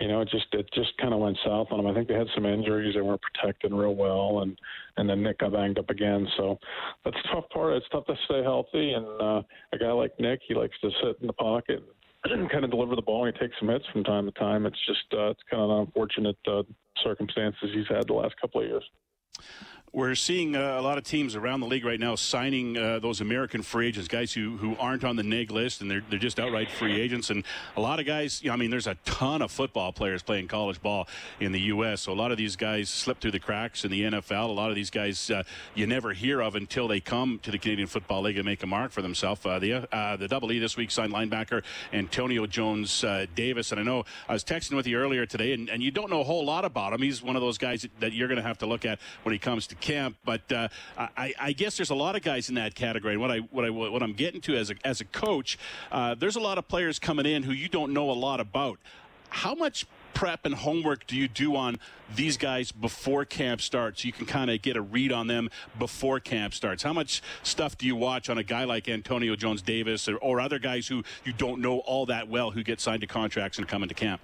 you 0.00 0.08
know, 0.08 0.22
it 0.22 0.28
just 0.30 0.46
it 0.52 0.66
just 0.72 0.96
kind 0.96 1.12
of 1.12 1.20
went 1.20 1.38
south 1.44 1.68
on 1.70 1.80
him. 1.80 1.86
I 1.86 1.94
think 1.94 2.08
they 2.08 2.14
had 2.14 2.26
some 2.34 2.46
injuries; 2.46 2.94
they 2.94 3.02
weren't 3.02 3.20
protected 3.20 3.72
real 3.72 3.94
well, 3.94 4.40
and 4.40 4.58
and 4.96 5.08
then 5.08 5.22
Nick 5.22 5.38
got 5.38 5.52
banged 5.52 5.78
up 5.78 5.90
again. 5.90 6.26
So 6.38 6.58
that's 7.04 7.16
the 7.22 7.28
tough 7.34 7.48
part. 7.50 7.74
It's 7.74 7.86
tough 7.92 8.06
to 8.06 8.14
stay 8.24 8.42
healthy, 8.42 8.92
and 8.92 9.06
uh, 9.20 9.42
a 9.72 9.78
guy 9.78 9.92
like 9.92 10.18
Nick, 10.18 10.40
he 10.48 10.54
likes 10.54 10.74
to 10.80 10.90
sit 11.02 11.18
in 11.20 11.26
the 11.26 11.34
pocket, 11.34 11.84
and 12.24 12.50
kind 12.50 12.64
of 12.64 12.70
deliver 12.70 12.96
the 12.96 13.02
ball. 13.02 13.26
and 13.26 13.36
He 13.36 13.46
takes 13.46 13.58
some 13.58 13.68
hits 13.68 13.84
from 13.92 14.02
time 14.04 14.24
to 14.24 14.32
time. 14.32 14.64
It's 14.64 14.86
just 14.86 15.04
uh, 15.12 15.30
it's 15.30 15.42
kind 15.50 15.62
of 15.62 15.70
unfortunate 15.86 16.38
uh, 16.48 16.62
circumstances 17.04 17.70
he's 17.74 17.88
had 17.88 18.08
the 18.08 18.14
last 18.14 18.34
couple 18.40 18.62
of 18.62 18.68
years. 18.68 18.84
We're 19.92 20.14
seeing 20.14 20.54
uh, 20.54 20.78
a 20.78 20.82
lot 20.82 20.98
of 20.98 21.04
teams 21.04 21.34
around 21.34 21.58
the 21.60 21.66
league 21.66 21.84
right 21.84 21.98
now 21.98 22.14
signing 22.14 22.78
uh, 22.78 23.00
those 23.00 23.20
American 23.20 23.60
free 23.60 23.88
agents, 23.88 24.06
guys 24.06 24.32
who, 24.32 24.56
who 24.56 24.76
aren't 24.76 25.02
on 25.02 25.16
the 25.16 25.24
NIG 25.24 25.50
list, 25.50 25.80
and 25.80 25.90
they're, 25.90 26.04
they're 26.08 26.16
just 26.16 26.38
outright 26.38 26.70
free 26.70 27.00
agents. 27.00 27.28
And 27.28 27.42
a 27.76 27.80
lot 27.80 27.98
of 27.98 28.06
guys, 28.06 28.40
you 28.40 28.50
know, 28.50 28.54
I 28.54 28.56
mean, 28.56 28.70
there's 28.70 28.86
a 28.86 28.94
ton 29.04 29.42
of 29.42 29.50
football 29.50 29.92
players 29.92 30.22
playing 30.22 30.46
college 30.46 30.80
ball 30.80 31.08
in 31.40 31.50
the 31.50 31.58
U.S., 31.62 32.02
so 32.02 32.12
a 32.12 32.14
lot 32.14 32.30
of 32.30 32.38
these 32.38 32.54
guys 32.54 32.88
slip 32.88 33.18
through 33.18 33.32
the 33.32 33.40
cracks 33.40 33.84
in 33.84 33.90
the 33.90 34.02
NFL. 34.02 34.48
A 34.48 34.52
lot 34.52 34.70
of 34.70 34.76
these 34.76 34.90
guys 34.90 35.28
uh, 35.28 35.42
you 35.74 35.88
never 35.88 36.12
hear 36.12 36.40
of 36.40 36.54
until 36.54 36.86
they 36.86 37.00
come 37.00 37.40
to 37.42 37.50
the 37.50 37.58
Canadian 37.58 37.88
Football 37.88 38.22
League 38.22 38.36
and 38.36 38.46
make 38.46 38.62
a 38.62 38.68
mark 38.68 38.92
for 38.92 39.02
themselves. 39.02 39.44
Uh, 39.44 39.58
the 39.58 39.92
uh, 39.92 40.16
the 40.16 40.28
Double 40.28 40.52
E 40.52 40.60
this 40.60 40.76
week 40.76 40.92
signed 40.92 41.12
linebacker 41.12 41.64
Antonio 41.92 42.46
Jones 42.46 43.02
uh, 43.02 43.26
Davis, 43.34 43.72
and 43.72 43.80
I 43.80 43.82
know 43.82 44.04
I 44.28 44.34
was 44.34 44.44
texting 44.44 44.76
with 44.76 44.86
you 44.86 44.98
earlier 44.98 45.26
today, 45.26 45.52
and, 45.52 45.68
and 45.68 45.82
you 45.82 45.90
don't 45.90 46.10
know 46.10 46.20
a 46.20 46.24
whole 46.24 46.44
lot 46.44 46.64
about 46.64 46.92
him. 46.92 47.02
He's 47.02 47.24
one 47.24 47.34
of 47.34 47.42
those 47.42 47.58
guys 47.58 47.82
that, 47.82 47.90
that 47.98 48.12
you're 48.12 48.28
going 48.28 48.36
to 48.36 48.46
have 48.46 48.58
to 48.58 48.66
look 48.66 48.84
at 48.84 49.00
when 49.24 49.32
he 49.32 49.38
comes 49.40 49.66
to 49.66 49.79
camp, 49.80 50.16
but 50.24 50.50
uh, 50.52 50.68
I, 50.96 51.34
I, 51.38 51.52
guess 51.52 51.76
there's 51.76 51.90
a 51.90 51.94
lot 51.94 52.16
of 52.16 52.22
guys 52.22 52.48
in 52.48 52.54
that 52.56 52.74
category. 52.74 53.14
And 53.14 53.20
what 53.20 53.30
I 53.30 53.38
what 53.38 53.64
I 53.64 53.70
what 53.70 54.02
I'm 54.02 54.12
getting 54.12 54.40
to 54.42 54.56
as 54.56 54.70
a 54.70 54.74
as 54.84 55.00
a 55.00 55.04
coach, 55.04 55.58
uh, 55.90 56.14
there's 56.14 56.36
a 56.36 56.40
lot 56.40 56.58
of 56.58 56.68
players 56.68 56.98
coming 56.98 57.26
in 57.26 57.42
who 57.42 57.52
you 57.52 57.68
don't 57.68 57.92
know 57.92 58.10
a 58.10 58.12
lot 58.12 58.40
about. 58.40 58.78
How 59.30 59.54
much 59.54 59.86
prep 60.12 60.44
and 60.44 60.54
homework 60.54 61.06
do 61.06 61.16
you 61.16 61.28
do 61.28 61.54
on 61.54 61.78
these 62.14 62.36
guys 62.36 62.72
before 62.72 63.24
camp 63.24 63.60
starts? 63.60 64.04
You 64.04 64.12
can 64.12 64.26
kind 64.26 64.50
of 64.50 64.60
get 64.60 64.76
a 64.76 64.82
read 64.82 65.12
on 65.12 65.28
them 65.28 65.50
before 65.78 66.18
camp 66.18 66.52
starts. 66.52 66.82
How 66.82 66.92
much 66.92 67.22
stuff 67.42 67.78
do 67.78 67.86
you 67.86 67.94
watch 67.94 68.28
on 68.28 68.38
a 68.38 68.42
guy 68.42 68.64
like 68.64 68.88
Antonio 68.88 69.36
Jones 69.36 69.62
Davis 69.62 70.08
or, 70.08 70.16
or 70.16 70.40
other 70.40 70.58
guys 70.58 70.88
who 70.88 71.04
you 71.24 71.32
don't 71.32 71.60
know 71.60 71.78
all 71.80 72.06
that 72.06 72.28
well 72.28 72.50
who 72.50 72.62
get 72.62 72.80
signed 72.80 73.02
to 73.02 73.06
contracts 73.06 73.58
and 73.58 73.68
come 73.68 73.82
into 73.82 73.94
camp? 73.94 74.20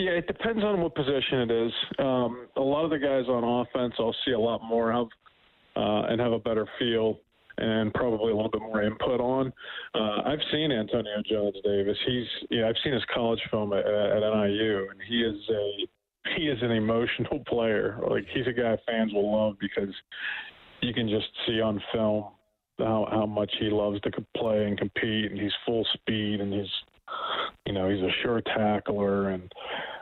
Yeah, 0.00 0.12
it 0.12 0.26
depends 0.26 0.64
on 0.64 0.80
what 0.80 0.94
position 0.94 1.40
it 1.40 1.50
is. 1.50 1.72
Um, 1.98 2.48
a 2.56 2.60
lot 2.60 2.84
of 2.84 2.90
the 2.90 2.98
guys 2.98 3.28
on 3.28 3.44
offense, 3.44 3.92
I'll 3.98 4.16
see 4.24 4.32
a 4.32 4.38
lot 4.38 4.62
more 4.64 4.94
of 4.94 5.08
uh, 5.76 6.08
and 6.08 6.18
have 6.18 6.32
a 6.32 6.38
better 6.38 6.66
feel 6.78 7.18
and 7.58 7.92
probably 7.92 8.32
a 8.32 8.34
little 8.34 8.50
bit 8.50 8.62
more 8.62 8.82
input 8.82 9.20
on. 9.20 9.52
Uh, 9.94 10.22
I've 10.24 10.38
seen 10.50 10.72
Antonio 10.72 11.22
Jones 11.28 11.56
Davis. 11.62 11.98
He's 12.06 12.24
yeah, 12.48 12.66
I've 12.66 12.76
seen 12.82 12.94
his 12.94 13.02
college 13.12 13.40
film 13.50 13.74
at, 13.74 13.86
at 13.86 14.20
NIU, 14.20 14.88
and 14.90 15.00
he 15.06 15.20
is 15.20 15.36
a 15.50 16.36
he 16.36 16.44
is 16.44 16.58
an 16.62 16.70
emotional 16.70 17.44
player. 17.46 18.00
Like 18.08 18.24
he's 18.32 18.46
a 18.46 18.52
guy 18.52 18.78
fans 18.86 19.12
will 19.12 19.30
love 19.30 19.56
because 19.60 19.94
you 20.80 20.94
can 20.94 21.10
just 21.10 21.28
see 21.46 21.60
on 21.60 21.78
film 21.92 22.24
how 22.78 23.06
how 23.10 23.26
much 23.26 23.52
he 23.60 23.68
loves 23.68 24.00
to 24.00 24.10
play 24.34 24.64
and 24.64 24.78
compete, 24.78 25.30
and 25.30 25.38
he's 25.38 25.52
full 25.66 25.86
speed, 25.92 26.40
and 26.40 26.54
he's 26.54 26.72
you 27.66 27.72
know 27.72 27.88
he's 27.88 28.02
a 28.02 28.10
sure 28.22 28.40
tackler, 28.40 29.30
and 29.30 29.52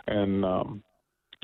and 0.07 0.45
um, 0.45 0.83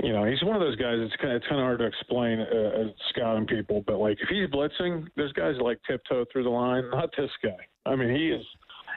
you 0.02 0.12
know 0.12 0.24
he's 0.24 0.42
one 0.42 0.56
of 0.56 0.60
those 0.60 0.76
guys. 0.76 0.96
It's 0.98 1.16
kind 1.16 1.32
of, 1.32 1.36
it's 1.36 1.46
kind 1.48 1.60
of 1.60 1.64
hard 1.64 1.78
to 1.80 1.86
explain 1.86 2.40
uh, 2.40 2.90
scouting 3.10 3.46
people, 3.46 3.84
but 3.86 3.98
like 3.98 4.18
if 4.20 4.28
he's 4.28 4.48
blitzing, 4.48 5.06
there's 5.16 5.32
guys 5.32 5.54
like 5.60 5.78
tiptoe 5.88 6.24
through 6.32 6.44
the 6.44 6.50
line. 6.50 6.90
Not 6.92 7.10
this 7.16 7.30
guy. 7.42 7.56
I 7.86 7.96
mean, 7.96 8.14
he 8.14 8.28
is 8.28 8.44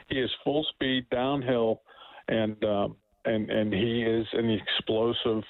he 0.08 0.16
is 0.16 0.30
full 0.44 0.66
speed 0.74 1.06
downhill, 1.10 1.82
and 2.28 2.62
um, 2.64 2.96
and 3.24 3.50
and 3.50 3.72
he 3.72 4.02
is 4.02 4.26
an 4.32 4.50
explosive 4.50 5.42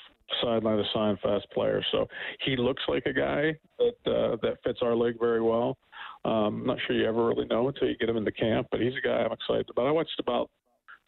sideline 0.43 0.79
to 0.79 0.85
sign 0.93 1.17
fast 1.23 1.47
player. 1.53 1.83
So 1.93 2.07
he 2.45 2.57
looks 2.57 2.83
like 2.89 3.05
a 3.07 3.13
guy 3.13 3.57
that 3.79 4.13
uh, 4.13 4.37
that 4.43 4.59
fits 4.65 4.81
our 4.83 4.95
league 4.95 5.19
very 5.19 5.41
well. 5.41 5.77
Um, 6.25 6.61
I'm 6.61 6.67
not 6.67 6.79
sure 6.87 6.97
you 6.97 7.07
ever 7.07 7.29
really 7.29 7.47
know 7.47 7.69
until 7.69 7.89
you 7.89 7.97
get 7.97 8.09
him 8.09 8.17
into 8.17 8.33
camp, 8.33 8.69
but 8.71 8.81
he's 8.81 8.93
a 9.03 9.07
guy 9.07 9.23
I'm 9.23 9.33
excited 9.33 9.69
about. 9.71 9.87
I 9.87 9.91
watched 9.91 10.19
about 10.19 10.51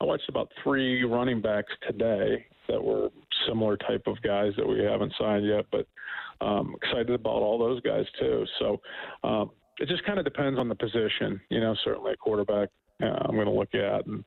I 0.00 0.04
watched 0.04 0.28
about 0.28 0.50
three 0.62 1.04
running 1.04 1.40
backs 1.40 1.73
today 1.87 2.47
that 2.69 2.83
were 2.83 3.09
similar 3.47 3.76
type 3.76 4.02
of 4.07 4.21
guys 4.23 4.52
that 4.57 4.66
we 4.66 4.83
haven't 4.83 5.12
signed 5.19 5.47
yet, 5.47 5.66
but 5.71 5.87
um, 6.40 6.75
excited 6.83 7.11
about 7.11 7.42
all 7.42 7.59
those 7.59 7.80
guys 7.83 8.04
too. 8.19 8.45
So 8.59 8.80
um, 9.25 9.50
it 9.78 9.88
just 9.88 10.04
kind 10.04 10.19
of 10.19 10.25
depends 10.25 10.59
on 10.59 10.69
the 10.69 10.75
position. 10.75 11.40
You 11.50 11.61
know, 11.61 11.75
certainly 11.85 12.12
a 12.12 12.16
quarterback 12.16 12.71
uh, 13.02 13.07
I'm 13.07 13.35
going 13.35 13.47
to 13.47 13.52
look 13.52 13.75
at, 13.75 14.07
and 14.07 14.25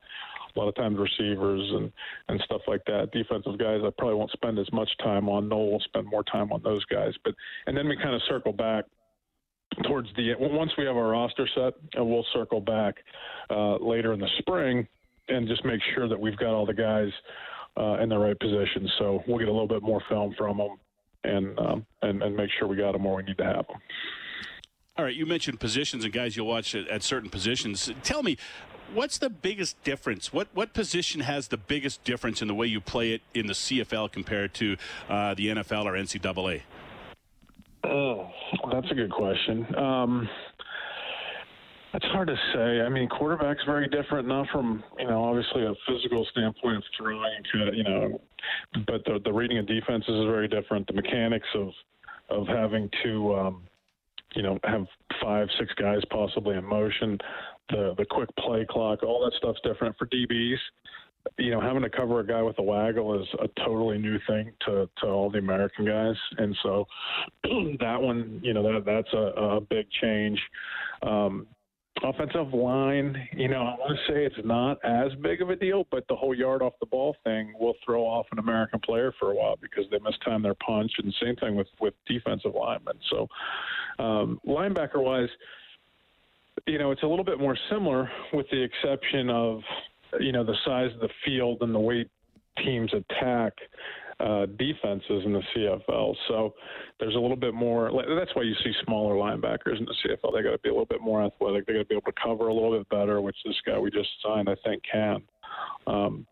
a 0.54 0.58
lot 0.58 0.68
of 0.68 0.74
times 0.76 0.98
receivers 0.98 1.68
and 1.72 1.92
and 2.28 2.40
stuff 2.44 2.62
like 2.66 2.84
that. 2.86 3.10
Defensive 3.12 3.58
guys, 3.58 3.80
I 3.84 3.90
probably 3.98 4.16
won't 4.16 4.30
spend 4.32 4.58
as 4.58 4.70
much 4.72 4.90
time 5.02 5.28
on. 5.28 5.48
Noel 5.48 5.72
will 5.72 5.80
spend 5.80 6.06
more 6.06 6.24
time 6.24 6.52
on 6.52 6.62
those 6.62 6.84
guys, 6.86 7.12
but 7.24 7.34
and 7.66 7.76
then 7.76 7.88
we 7.88 7.96
kind 7.96 8.14
of 8.14 8.22
circle 8.28 8.52
back 8.52 8.84
towards 9.86 10.08
the 10.16 10.34
once 10.38 10.70
we 10.78 10.84
have 10.84 10.96
our 10.96 11.08
roster 11.08 11.48
set, 11.54 11.74
and 11.94 12.08
we'll 12.08 12.26
circle 12.32 12.60
back 12.60 12.94
uh, 13.50 13.76
later 13.76 14.12
in 14.12 14.20
the 14.20 14.28
spring 14.38 14.86
and 15.28 15.48
just 15.48 15.64
make 15.64 15.80
sure 15.94 16.08
that 16.08 16.18
we've 16.18 16.36
got 16.36 16.54
all 16.54 16.66
the 16.66 16.74
guys 16.74 17.10
uh, 17.76 17.98
in 18.02 18.08
the 18.08 18.18
right 18.18 18.38
positions. 18.38 18.90
So 18.98 19.22
we'll 19.26 19.38
get 19.38 19.48
a 19.48 19.52
little 19.52 19.68
bit 19.68 19.82
more 19.82 20.02
film 20.08 20.34
from 20.36 20.58
them 20.58 20.76
and 21.24 21.58
um, 21.58 21.86
and 22.02 22.22
and 22.22 22.36
make 22.36 22.50
sure 22.58 22.68
we 22.68 22.76
got 22.76 22.92
them 22.92 23.04
where 23.04 23.16
we 23.16 23.22
need 23.22 23.38
to 23.38 23.44
have 23.44 23.66
them. 23.66 23.80
All 24.96 25.04
right, 25.04 25.14
you 25.14 25.26
mentioned 25.26 25.58
positions 25.58 26.04
and 26.04 26.12
guys 26.12 26.36
you'll 26.36 26.46
watch 26.46 26.74
at, 26.74 26.86
at 26.88 27.02
certain 27.02 27.28
positions. 27.28 27.90
Tell 28.04 28.22
me, 28.22 28.36
what's 28.92 29.18
the 29.18 29.30
biggest 29.30 29.82
difference? 29.82 30.32
What 30.32 30.48
what 30.54 30.72
position 30.72 31.22
has 31.22 31.48
the 31.48 31.56
biggest 31.56 32.04
difference 32.04 32.42
in 32.42 32.48
the 32.48 32.54
way 32.54 32.66
you 32.66 32.80
play 32.80 33.12
it 33.12 33.22
in 33.32 33.46
the 33.46 33.54
CFL 33.54 34.12
compared 34.12 34.54
to 34.54 34.76
uh, 35.08 35.34
the 35.34 35.48
NFL 35.48 35.86
or 35.86 35.92
NCAA? 35.92 36.62
Oh, 37.82 38.30
that's 38.72 38.90
a 38.90 38.94
good 38.94 39.10
question. 39.10 39.74
Um, 39.74 40.28
it's 41.94 42.04
hard 42.06 42.28
to 42.28 42.36
say. 42.52 42.80
I 42.80 42.88
mean, 42.88 43.08
quarterback's 43.08 43.62
very 43.64 43.88
different, 43.88 44.26
not 44.26 44.48
from 44.52 44.82
you 44.98 45.06
know 45.06 45.24
obviously 45.24 45.64
a 45.64 45.74
physical 45.86 46.26
standpoint 46.32 46.78
of 46.78 46.82
throwing, 46.98 47.42
you 47.72 47.84
know, 47.84 48.20
but 48.86 49.04
the 49.04 49.20
the 49.24 49.32
reading 49.32 49.58
of 49.58 49.66
defenses 49.66 50.08
is 50.08 50.24
very 50.26 50.48
different. 50.48 50.86
The 50.86 50.92
mechanics 50.94 51.46
of 51.54 51.70
of 52.30 52.48
having 52.48 52.90
to 53.04 53.34
um, 53.36 53.62
you 54.34 54.42
know 54.42 54.58
have 54.64 54.86
five 55.22 55.48
six 55.58 55.72
guys 55.74 56.00
possibly 56.10 56.56
in 56.56 56.64
motion, 56.64 57.16
the 57.70 57.94
the 57.96 58.06
quick 58.10 58.28
play 58.40 58.66
clock, 58.68 59.02
all 59.04 59.24
that 59.24 59.36
stuff's 59.38 59.60
different 59.62 59.96
for 59.96 60.06
DBs. 60.06 60.58
You 61.38 61.52
know, 61.52 61.60
having 61.60 61.80
to 61.80 61.88
cover 61.88 62.20
a 62.20 62.26
guy 62.26 62.42
with 62.42 62.58
a 62.58 62.62
waggle 62.62 63.18
is 63.18 63.26
a 63.40 63.48
totally 63.64 63.96
new 63.96 64.18
thing 64.26 64.52
to, 64.66 64.90
to 65.00 65.06
all 65.06 65.30
the 65.30 65.38
American 65.38 65.86
guys, 65.86 66.16
and 66.36 66.54
so 66.62 66.86
that 67.80 67.96
one, 67.98 68.40
you 68.42 68.52
know, 68.52 68.62
that 68.62 68.84
that's 68.84 69.12
a, 69.14 69.40
a 69.40 69.60
big 69.62 69.86
change. 70.02 70.38
Um, 71.02 71.46
offensive 72.02 72.52
line, 72.52 73.28
you 73.32 73.48
know, 73.48 73.62
I 73.62 73.76
want 73.78 73.96
to 73.96 74.12
say 74.12 74.24
it's 74.24 74.36
not 74.44 74.78
as 74.84 75.12
big 75.22 75.40
of 75.40 75.50
a 75.50 75.56
deal, 75.56 75.86
but 75.90 76.06
the 76.08 76.16
whole 76.16 76.34
yard 76.34 76.60
off 76.60 76.74
the 76.80 76.86
ball 76.86 77.16
thing 77.24 77.54
will 77.58 77.74
throw 77.84 78.02
off 78.02 78.26
an 78.32 78.38
American 78.38 78.80
player 78.80 79.12
for 79.18 79.30
a 79.30 79.34
while 79.34 79.56
because 79.60 79.84
they 79.90 79.98
time 80.24 80.42
their 80.42 80.54
punch, 80.54 80.90
and 80.98 81.14
same 81.22 81.36
thing 81.36 81.54
with 81.54 81.68
with 81.80 81.94
defensive 82.06 82.54
linemen. 82.54 82.98
So, 83.10 83.28
um, 83.98 84.40
linebacker 84.46 85.02
wise, 85.02 85.28
you 86.66 86.78
know, 86.78 86.90
it's 86.90 87.02
a 87.02 87.06
little 87.06 87.24
bit 87.24 87.38
more 87.38 87.56
similar, 87.70 88.10
with 88.32 88.46
the 88.50 88.62
exception 88.62 89.30
of 89.30 89.60
you 90.20 90.32
know 90.32 90.44
the 90.44 90.56
size 90.64 90.92
of 90.94 91.00
the 91.00 91.10
field 91.24 91.58
and 91.62 91.74
the 91.74 91.80
way 91.80 92.06
teams 92.58 92.92
attack 92.92 93.52
uh, 94.20 94.46
defenses 94.58 95.22
in 95.24 95.32
the 95.32 95.42
CFL. 95.54 96.14
So 96.28 96.54
there's 97.00 97.14
a 97.14 97.18
little 97.18 97.36
bit 97.36 97.54
more. 97.54 97.90
That's 98.16 98.34
why 98.34 98.42
you 98.42 98.54
see 98.62 98.72
smaller 98.84 99.14
linebackers 99.14 99.78
in 99.78 99.86
the 99.86 99.94
CFL. 100.04 100.32
They 100.34 100.42
got 100.42 100.52
to 100.52 100.58
be 100.58 100.68
a 100.68 100.72
little 100.72 100.86
bit 100.86 101.00
more 101.00 101.24
athletic. 101.24 101.66
They 101.66 101.74
got 101.74 101.80
to 101.80 101.84
be 101.86 101.94
able 101.94 102.12
to 102.12 102.20
cover 102.22 102.48
a 102.48 102.54
little 102.54 102.76
bit 102.78 102.88
better, 102.88 103.20
which 103.20 103.36
this 103.44 103.56
guy 103.66 103.78
we 103.78 103.90
just 103.90 104.08
signed, 104.24 104.48
I 104.48 104.56
think, 104.64 104.82
can. 104.90 105.22
Um, 105.86 106.26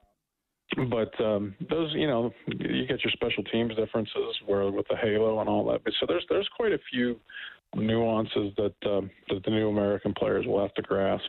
but 0.91 1.13
um, 1.23 1.55
those, 1.69 1.93
you 1.93 2.07
know, 2.07 2.33
you 2.47 2.87
get 2.87 3.05
your 3.05 3.13
special 3.13 3.45
teams 3.45 3.75
differences 3.77 4.37
where 4.47 4.71
with 4.71 4.87
the 4.89 4.97
halo 4.97 5.41
and 5.41 5.49
all 5.49 5.65
that. 5.67 5.81
So 6.01 6.07
there's 6.07 6.25
there's 6.31 6.49
quite 6.57 6.73
a 6.73 6.79
few 6.91 7.21
nuances 7.75 8.53
that 8.57 8.75
um, 8.87 9.11
that 9.29 9.45
the 9.45 9.51
new 9.51 9.69
American 9.69 10.15
players 10.15 10.47
will 10.47 10.61
have 10.61 10.75
to 10.75 10.83
grasp. 10.83 11.25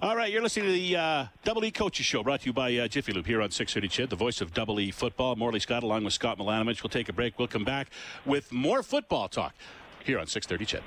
All 0.00 0.14
right, 0.14 0.32
you're 0.32 0.42
listening 0.42 0.66
to 0.66 0.72
the 0.72 0.94
uh, 0.96 1.26
Double 1.42 1.64
E 1.64 1.72
Coaches 1.72 2.06
Show, 2.06 2.22
brought 2.22 2.42
to 2.42 2.46
you 2.46 2.52
by 2.52 2.72
uh, 2.76 2.86
Jiffy 2.86 3.12
Lube 3.12 3.26
here 3.26 3.42
on 3.42 3.50
630 3.50 3.88
CHED, 3.88 4.10
the 4.10 4.14
voice 4.14 4.40
of 4.40 4.54
Double 4.54 4.78
E 4.78 4.92
football. 4.92 5.34
Morley 5.34 5.58
Scott 5.58 5.82
along 5.82 6.04
with 6.04 6.12
Scott 6.12 6.38
Milanovich. 6.38 6.84
We'll 6.84 6.90
take 6.90 7.08
a 7.08 7.12
break. 7.12 7.36
We'll 7.36 7.48
come 7.48 7.64
back 7.64 7.90
with 8.24 8.52
more 8.52 8.84
football 8.84 9.26
talk 9.26 9.56
here 10.04 10.20
on 10.20 10.28
630 10.28 10.66
CHED. 10.66 10.84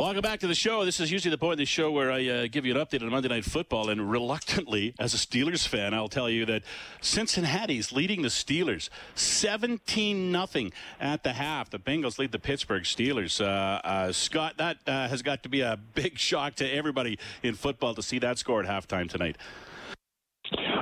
Welcome 0.00 0.22
back 0.22 0.40
to 0.40 0.46
the 0.46 0.54
show. 0.54 0.86
This 0.86 1.00
is 1.00 1.12
usually 1.12 1.30
the 1.30 1.38
point 1.38 1.52
of 1.52 1.58
the 1.58 1.66
show 1.66 1.90
where 1.90 2.10
I 2.10 2.26
uh, 2.26 2.46
give 2.50 2.64
you 2.64 2.74
an 2.74 2.80
update 2.84 3.02
on 3.02 3.10
Monday 3.10 3.28
Night 3.28 3.44
Football. 3.44 3.90
And 3.90 4.10
reluctantly, 4.10 4.94
as 4.98 5.12
a 5.12 5.18
Steelers 5.18 5.68
fan, 5.68 5.92
I'll 5.92 6.08
tell 6.08 6.30
you 6.30 6.46
that 6.46 6.62
Cincinnati's 7.02 7.92
leading 7.92 8.22
the 8.22 8.28
Steelers 8.28 8.88
17 9.14 10.32
nothing 10.32 10.72
at 10.98 11.22
the 11.22 11.34
half. 11.34 11.68
The 11.68 11.78
Bengals 11.78 12.18
lead 12.18 12.32
the 12.32 12.38
Pittsburgh 12.38 12.84
Steelers. 12.84 13.40
Uh, 13.40 13.86
uh, 13.86 14.12
Scott, 14.12 14.56
that 14.56 14.78
uh, 14.86 15.08
has 15.08 15.20
got 15.20 15.42
to 15.42 15.50
be 15.50 15.60
a 15.60 15.78
big 15.94 16.18
shock 16.18 16.54
to 16.56 16.68
everybody 16.68 17.18
in 17.42 17.54
football 17.54 17.94
to 17.94 18.02
see 18.02 18.18
that 18.18 18.38
score 18.38 18.62
at 18.62 18.66
halftime 18.66 19.10
tonight. 19.10 19.36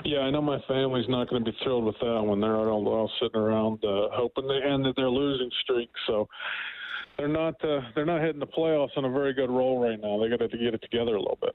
Yeah, 0.04 0.20
I 0.20 0.30
know 0.30 0.40
my 0.40 0.60
family's 0.68 1.08
not 1.08 1.28
going 1.28 1.44
to 1.44 1.50
be 1.50 1.56
thrilled 1.64 1.84
with 1.84 1.98
that 2.00 2.22
one. 2.22 2.40
They're 2.40 2.56
all, 2.56 2.86
all 2.88 3.10
sitting 3.20 3.40
around 3.40 3.84
uh, 3.84 4.08
hoping 4.12 4.46
they 4.46 4.62
end 4.62 4.86
their 4.96 5.10
losing 5.10 5.50
streak. 5.62 5.90
So 6.06 6.28
they're 7.20 7.28
not 7.28 7.62
uh, 7.62 7.80
they're 7.94 8.06
not 8.06 8.22
hitting 8.22 8.40
the 8.40 8.46
playoffs 8.46 8.96
on 8.96 9.04
a 9.04 9.10
very 9.10 9.34
good 9.34 9.50
roll 9.50 9.78
right 9.78 10.00
now. 10.00 10.18
They 10.18 10.30
got 10.30 10.38
to 10.38 10.56
get 10.56 10.72
it 10.74 10.80
together 10.80 11.16
a 11.16 11.20
little 11.20 11.38
bit. 11.40 11.54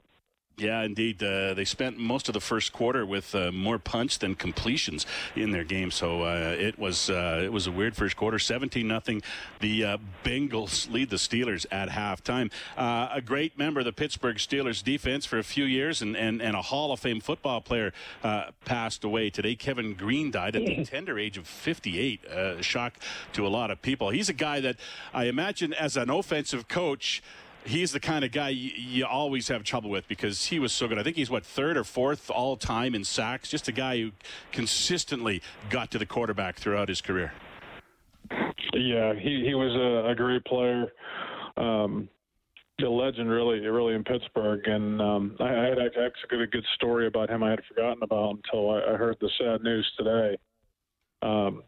Yeah, 0.58 0.84
indeed. 0.84 1.22
Uh, 1.22 1.52
they 1.52 1.66
spent 1.66 1.98
most 1.98 2.28
of 2.28 2.32
the 2.32 2.40
first 2.40 2.72
quarter 2.72 3.04
with 3.04 3.34
uh, 3.34 3.52
more 3.52 3.78
punch 3.78 4.20
than 4.20 4.34
completions 4.34 5.04
in 5.34 5.50
their 5.50 5.64
game, 5.64 5.90
so 5.90 6.22
uh, 6.22 6.56
it 6.58 6.78
was 6.78 7.10
uh, 7.10 7.42
it 7.44 7.52
was 7.52 7.66
a 7.66 7.70
weird 7.70 7.94
first 7.94 8.16
quarter. 8.16 8.38
Seventeen 8.38 8.88
nothing. 8.88 9.20
The 9.60 9.84
uh, 9.84 9.98
Bengals 10.24 10.90
lead 10.90 11.10
the 11.10 11.16
Steelers 11.16 11.66
at 11.70 11.90
halftime. 11.90 12.50
Uh, 12.74 13.08
a 13.12 13.20
great 13.20 13.58
member 13.58 13.80
of 13.80 13.84
the 13.84 13.92
Pittsburgh 13.92 14.36
Steelers 14.36 14.82
defense 14.82 15.26
for 15.26 15.38
a 15.38 15.44
few 15.44 15.66
years, 15.66 16.00
and 16.00 16.16
and, 16.16 16.40
and 16.40 16.56
a 16.56 16.62
Hall 16.62 16.90
of 16.90 17.00
Fame 17.00 17.20
football 17.20 17.60
player 17.60 17.92
passed 18.64 19.04
away 19.04 19.28
today. 19.28 19.56
Kevin 19.56 19.92
Greene 19.92 20.30
died 20.30 20.56
at 20.56 20.64
the 20.64 20.86
tender 20.86 21.18
age 21.18 21.36
of 21.36 21.46
58. 21.46 22.22
shock 22.62 22.94
to 23.34 23.46
a 23.46 23.48
lot 23.48 23.70
of 23.70 23.82
people. 23.82 24.08
He's 24.08 24.30
a 24.30 24.34
guy 24.34 24.60
that 24.60 24.76
I 25.12 25.24
imagine 25.24 25.74
as 25.74 25.98
an 25.98 26.08
offensive 26.08 26.66
coach 26.66 27.22
he's 27.66 27.92
the 27.92 28.00
kind 28.00 28.24
of 28.24 28.32
guy 28.32 28.50
you, 28.50 28.70
you, 28.76 29.06
always 29.06 29.48
have 29.48 29.64
trouble 29.64 29.90
with 29.90 30.08
because 30.08 30.46
he 30.46 30.58
was 30.58 30.72
so 30.72 30.88
good. 30.88 30.98
I 30.98 31.02
think 31.02 31.16
he's 31.16 31.30
what 31.30 31.44
third 31.44 31.76
or 31.76 31.84
fourth 31.84 32.30
all 32.30 32.56
time 32.56 32.94
in 32.94 33.04
sacks. 33.04 33.48
Just 33.48 33.68
a 33.68 33.72
guy 33.72 33.98
who 33.98 34.12
consistently 34.52 35.42
got 35.68 35.90
to 35.90 35.98
the 35.98 36.06
quarterback 36.06 36.56
throughout 36.56 36.88
his 36.88 37.00
career. 37.00 37.32
Yeah, 38.72 39.14
he 39.14 39.44
he 39.44 39.54
was 39.54 39.74
a, 39.74 40.10
a 40.10 40.14
great 40.14 40.44
player. 40.44 40.92
Um, 41.56 42.08
a 42.84 42.88
legend, 42.88 43.30
really, 43.30 43.60
really 43.60 43.94
in 43.94 44.04
Pittsburgh, 44.04 44.60
and 44.66 45.00
um, 45.00 45.36
I, 45.40 45.44
I 45.44 45.64
had 45.68 45.78
actually 45.78 46.42
a 46.42 46.46
good 46.46 46.64
story 46.74 47.06
about 47.06 47.30
him 47.30 47.42
I 47.42 47.50
had 47.50 47.60
forgotten 47.66 48.02
about 48.02 48.36
until 48.36 48.70
I, 48.70 48.92
I 48.92 48.96
heard 48.96 49.16
the 49.18 49.30
sad 49.38 49.62
news 49.62 49.90
today. 49.96 50.36
Um, 51.22 51.62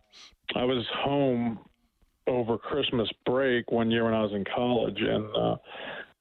I 0.55 0.65
was 0.65 0.85
home 0.99 1.61
over 2.29 2.59
Christmas 2.59 3.09
break 3.27 3.73
one 3.73 3.91
year 3.91 4.05
when 4.05 4.15
I 4.15 4.23
was 4.23 4.33
in 4.33 4.45
college, 4.55 5.01
and 5.01 5.25
uh, 5.35 5.57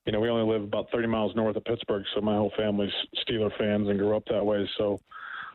you 0.06 0.14
know 0.14 0.20
we 0.20 0.30
only 0.30 0.52
live 0.52 0.64
about 0.64 0.88
30 0.92 1.08
miles 1.08 1.36
north 1.36 1.56
of 1.56 1.66
Pittsburgh, 1.66 2.04
so 2.16 2.22
my 2.22 2.36
whole 2.36 2.52
family's 2.58 2.94
Steeler 3.18 3.56
fans 3.58 3.90
and 3.90 4.00
grew 4.00 4.16
up 4.16 4.24
that 4.30 4.44
way. 4.44 4.68
So 4.78 5.00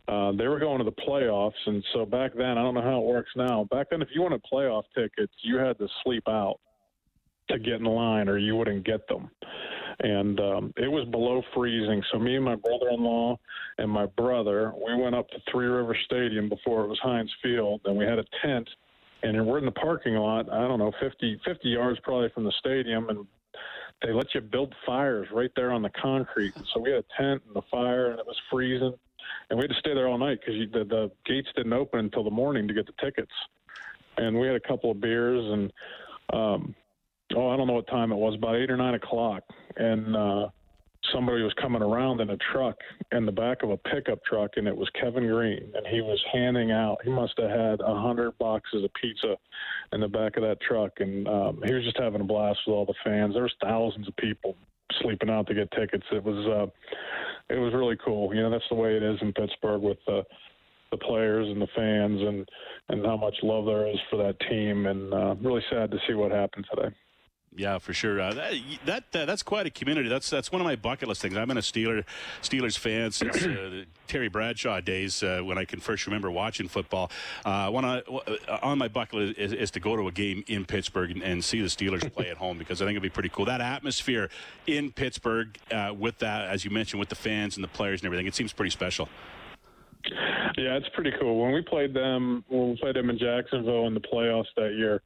uh, 0.08 0.32
they 0.32 0.46
were 0.48 0.58
going 0.58 0.78
to 0.78 0.84
the 0.84 0.92
playoffs, 0.92 1.52
and 1.66 1.82
so 1.92 2.04
back 2.04 2.32
then 2.36 2.58
I 2.58 2.62
don't 2.62 2.74
know 2.74 2.82
how 2.82 3.00
it 3.00 3.06
works 3.06 3.30
now. 3.34 3.64
Back 3.70 3.88
then, 3.90 4.02
if 4.02 4.08
you 4.14 4.22
wanted 4.22 4.42
playoff 4.52 4.84
tickets, 4.94 5.32
you 5.42 5.56
had 5.56 5.78
to 5.78 5.88
sleep 6.04 6.24
out 6.28 6.60
to 7.48 7.58
get 7.58 7.74
in 7.74 7.84
line, 7.84 8.28
or 8.28 8.38
you 8.38 8.56
wouldn't 8.56 8.84
get 8.84 9.06
them. 9.08 9.30
And 10.00 10.40
um, 10.40 10.72
it 10.76 10.90
was 10.90 11.06
below 11.10 11.42
freezing. 11.54 12.02
So 12.12 12.18
me 12.18 12.36
and 12.36 12.44
my 12.44 12.56
brother-in-law 12.56 13.38
and 13.78 13.90
my 13.90 14.06
brother, 14.06 14.72
we 14.74 15.00
went 15.00 15.14
up 15.14 15.28
to 15.30 15.36
Three 15.50 15.66
River 15.66 15.96
Stadium 16.04 16.48
before 16.48 16.84
it 16.84 16.88
was 16.88 16.98
Heinz 17.02 17.32
Field, 17.42 17.82
and 17.84 17.96
we 17.96 18.04
had 18.04 18.18
a 18.18 18.24
tent 18.42 18.68
and 19.22 19.46
we're 19.46 19.58
in 19.58 19.64
the 19.64 19.72
parking 19.72 20.14
lot. 20.14 20.50
I 20.52 20.66
don't 20.66 20.78
know, 20.78 20.92
50, 21.00 21.40
50 21.44 21.68
yards 21.68 21.98
probably 22.00 22.28
from 22.30 22.44
the 22.44 22.52
stadium, 22.58 23.08
and 23.08 23.26
they 24.02 24.12
let 24.12 24.34
you 24.34 24.40
build 24.40 24.74
fires 24.84 25.28
right 25.32 25.50
there 25.54 25.72
on 25.72 25.82
the 25.82 25.90
concrete. 25.90 26.54
So 26.72 26.80
we 26.80 26.90
had 26.90 27.04
a 27.04 27.22
tent 27.22 27.42
and 27.46 27.56
a 27.56 27.62
fire, 27.70 28.10
and 28.10 28.18
it 28.18 28.26
was 28.26 28.40
freezing, 28.50 28.94
and 29.50 29.58
we 29.58 29.64
had 29.64 29.70
to 29.70 29.78
stay 29.78 29.94
there 29.94 30.08
all 30.08 30.18
night 30.18 30.40
because 30.40 30.60
the, 30.72 30.84
the 30.84 31.10
gates 31.24 31.48
didn't 31.56 31.72
open 31.72 32.00
until 32.00 32.24
the 32.24 32.30
morning 32.30 32.66
to 32.68 32.74
get 32.74 32.86
the 32.86 32.94
tickets. 33.00 33.32
And 34.16 34.38
we 34.38 34.46
had 34.46 34.56
a 34.56 34.60
couple 34.60 34.90
of 34.90 35.00
beers, 35.00 35.44
and 35.44 35.72
um, 36.32 36.74
oh, 37.34 37.48
I 37.48 37.56
don't 37.56 37.66
know 37.66 37.74
what 37.74 37.86
time 37.86 38.12
it 38.12 38.16
was, 38.16 38.34
about 38.34 38.56
eight 38.56 38.70
or 38.70 38.76
nine 38.76 38.94
o'clock, 38.94 39.42
and. 39.76 40.16
uh 40.16 40.48
somebody 41.12 41.42
was 41.42 41.52
coming 41.60 41.82
around 41.82 42.20
in 42.20 42.30
a 42.30 42.36
truck 42.52 42.76
in 43.10 43.26
the 43.26 43.32
back 43.32 43.62
of 43.62 43.70
a 43.70 43.76
pickup 43.76 44.24
truck, 44.24 44.52
and 44.56 44.68
it 44.68 44.76
was 44.76 44.88
Kevin 45.00 45.26
Greene, 45.26 45.72
and 45.74 45.86
he 45.86 46.00
was 46.00 46.22
handing 46.32 46.70
out. 46.70 46.98
He 47.04 47.10
must 47.10 47.34
have 47.38 47.50
had 47.50 47.80
a 47.80 48.00
hundred 48.00 48.36
boxes 48.38 48.84
of 48.84 48.90
pizza 48.94 49.36
in 49.92 50.00
the 50.00 50.08
back 50.08 50.36
of 50.36 50.42
that 50.42 50.60
truck, 50.60 50.92
and 50.98 51.26
um, 51.26 51.62
he 51.64 51.72
was 51.72 51.84
just 51.84 51.98
having 51.98 52.20
a 52.20 52.24
blast 52.24 52.60
with 52.66 52.74
all 52.74 52.86
the 52.86 52.94
fans. 53.04 53.34
There 53.34 53.42
was 53.42 53.54
thousands 53.62 54.08
of 54.08 54.16
people 54.16 54.56
sleeping 55.00 55.30
out 55.30 55.46
to 55.48 55.54
get 55.54 55.70
tickets. 55.72 56.06
It 56.12 56.22
was 56.22 56.46
uh, 56.46 57.54
it 57.54 57.58
was 57.58 57.72
really 57.74 57.96
cool. 58.04 58.34
You 58.34 58.42
know, 58.42 58.50
that's 58.50 58.68
the 58.70 58.76
way 58.76 58.96
it 58.96 59.02
is 59.02 59.18
in 59.20 59.32
Pittsburgh 59.32 59.82
with 59.82 59.98
the 60.06 60.22
the 60.90 60.98
players 60.98 61.48
and 61.48 61.60
the 61.60 61.68
fans, 61.74 62.20
and 62.20 62.48
and 62.88 63.04
how 63.04 63.16
much 63.16 63.34
love 63.42 63.66
there 63.66 63.88
is 63.88 63.98
for 64.10 64.16
that 64.18 64.38
team. 64.48 64.86
And 64.86 65.12
uh, 65.12 65.34
really 65.40 65.62
sad 65.70 65.90
to 65.90 65.98
see 66.06 66.14
what 66.14 66.30
happened 66.30 66.66
today. 66.72 66.94
Yeah, 67.54 67.78
for 67.78 67.92
sure. 67.92 68.18
Uh, 68.18 68.32
that, 68.34 68.54
that 68.86 69.04
uh, 69.14 69.24
that's 69.26 69.42
quite 69.42 69.66
a 69.66 69.70
community. 69.70 70.08
That's 70.08 70.30
that's 70.30 70.50
one 70.50 70.60
of 70.60 70.64
my 70.64 70.76
bucket 70.76 71.08
list 71.08 71.20
things. 71.20 71.36
I've 71.36 71.48
been 71.48 71.58
a 71.58 71.60
Steeler 71.60 72.04
Steelers 72.40 72.78
fan 72.78 73.10
since 73.12 73.36
uh, 73.36 73.48
the 73.48 73.86
Terry 74.08 74.28
Bradshaw 74.28 74.80
days 74.80 75.22
uh, 75.22 75.40
when 75.42 75.58
I 75.58 75.66
can 75.66 75.78
first 75.78 76.06
remember 76.06 76.30
watching 76.30 76.66
football. 76.66 77.10
Uh, 77.44 77.68
one 77.68 77.84
uh, 77.84 78.00
on 78.62 78.78
my 78.78 78.88
bucket 78.88 79.14
list 79.14 79.38
is, 79.38 79.52
is, 79.52 79.70
to 79.72 79.80
go 79.80 79.96
to 79.96 80.08
a 80.08 80.12
game 80.12 80.44
in 80.46 80.64
Pittsburgh 80.64 81.10
and, 81.10 81.22
and, 81.22 81.42
see 81.42 81.60
the 81.60 81.66
Steelers 81.66 82.10
play 82.12 82.30
at 82.30 82.36
home 82.36 82.56
because 82.56 82.80
I 82.80 82.84
think 82.84 82.92
it'd 82.92 83.02
be 83.02 83.10
pretty 83.10 83.28
cool. 83.28 83.44
That 83.44 83.60
atmosphere 83.60 84.30
in 84.66 84.92
Pittsburgh 84.92 85.58
with 85.98 86.18
that, 86.18 86.48
as 86.48 86.64
you 86.64 86.70
mentioned, 86.70 87.00
with 87.00 87.08
the 87.08 87.16
fans 87.16 87.56
and 87.56 87.64
the 87.64 87.68
players 87.68 88.00
and 88.00 88.06
everything, 88.06 88.26
it 88.26 88.34
seems 88.34 88.52
pretty 88.52 88.70
special. 88.70 89.08
Yeah, 90.56 90.76
it's 90.76 90.88
pretty 90.94 91.12
cool. 91.20 91.40
When 91.40 91.52
we 91.52 91.62
played 91.62 91.94
them, 91.94 92.44
when 92.48 92.70
we 92.70 92.76
played 92.76 92.96
them 92.96 93.10
in 93.10 93.18
Jacksonville 93.18 93.86
in 93.86 93.94
the 93.94 94.00
playoffs 94.00 94.46
that 94.56 94.74
year 94.74 95.02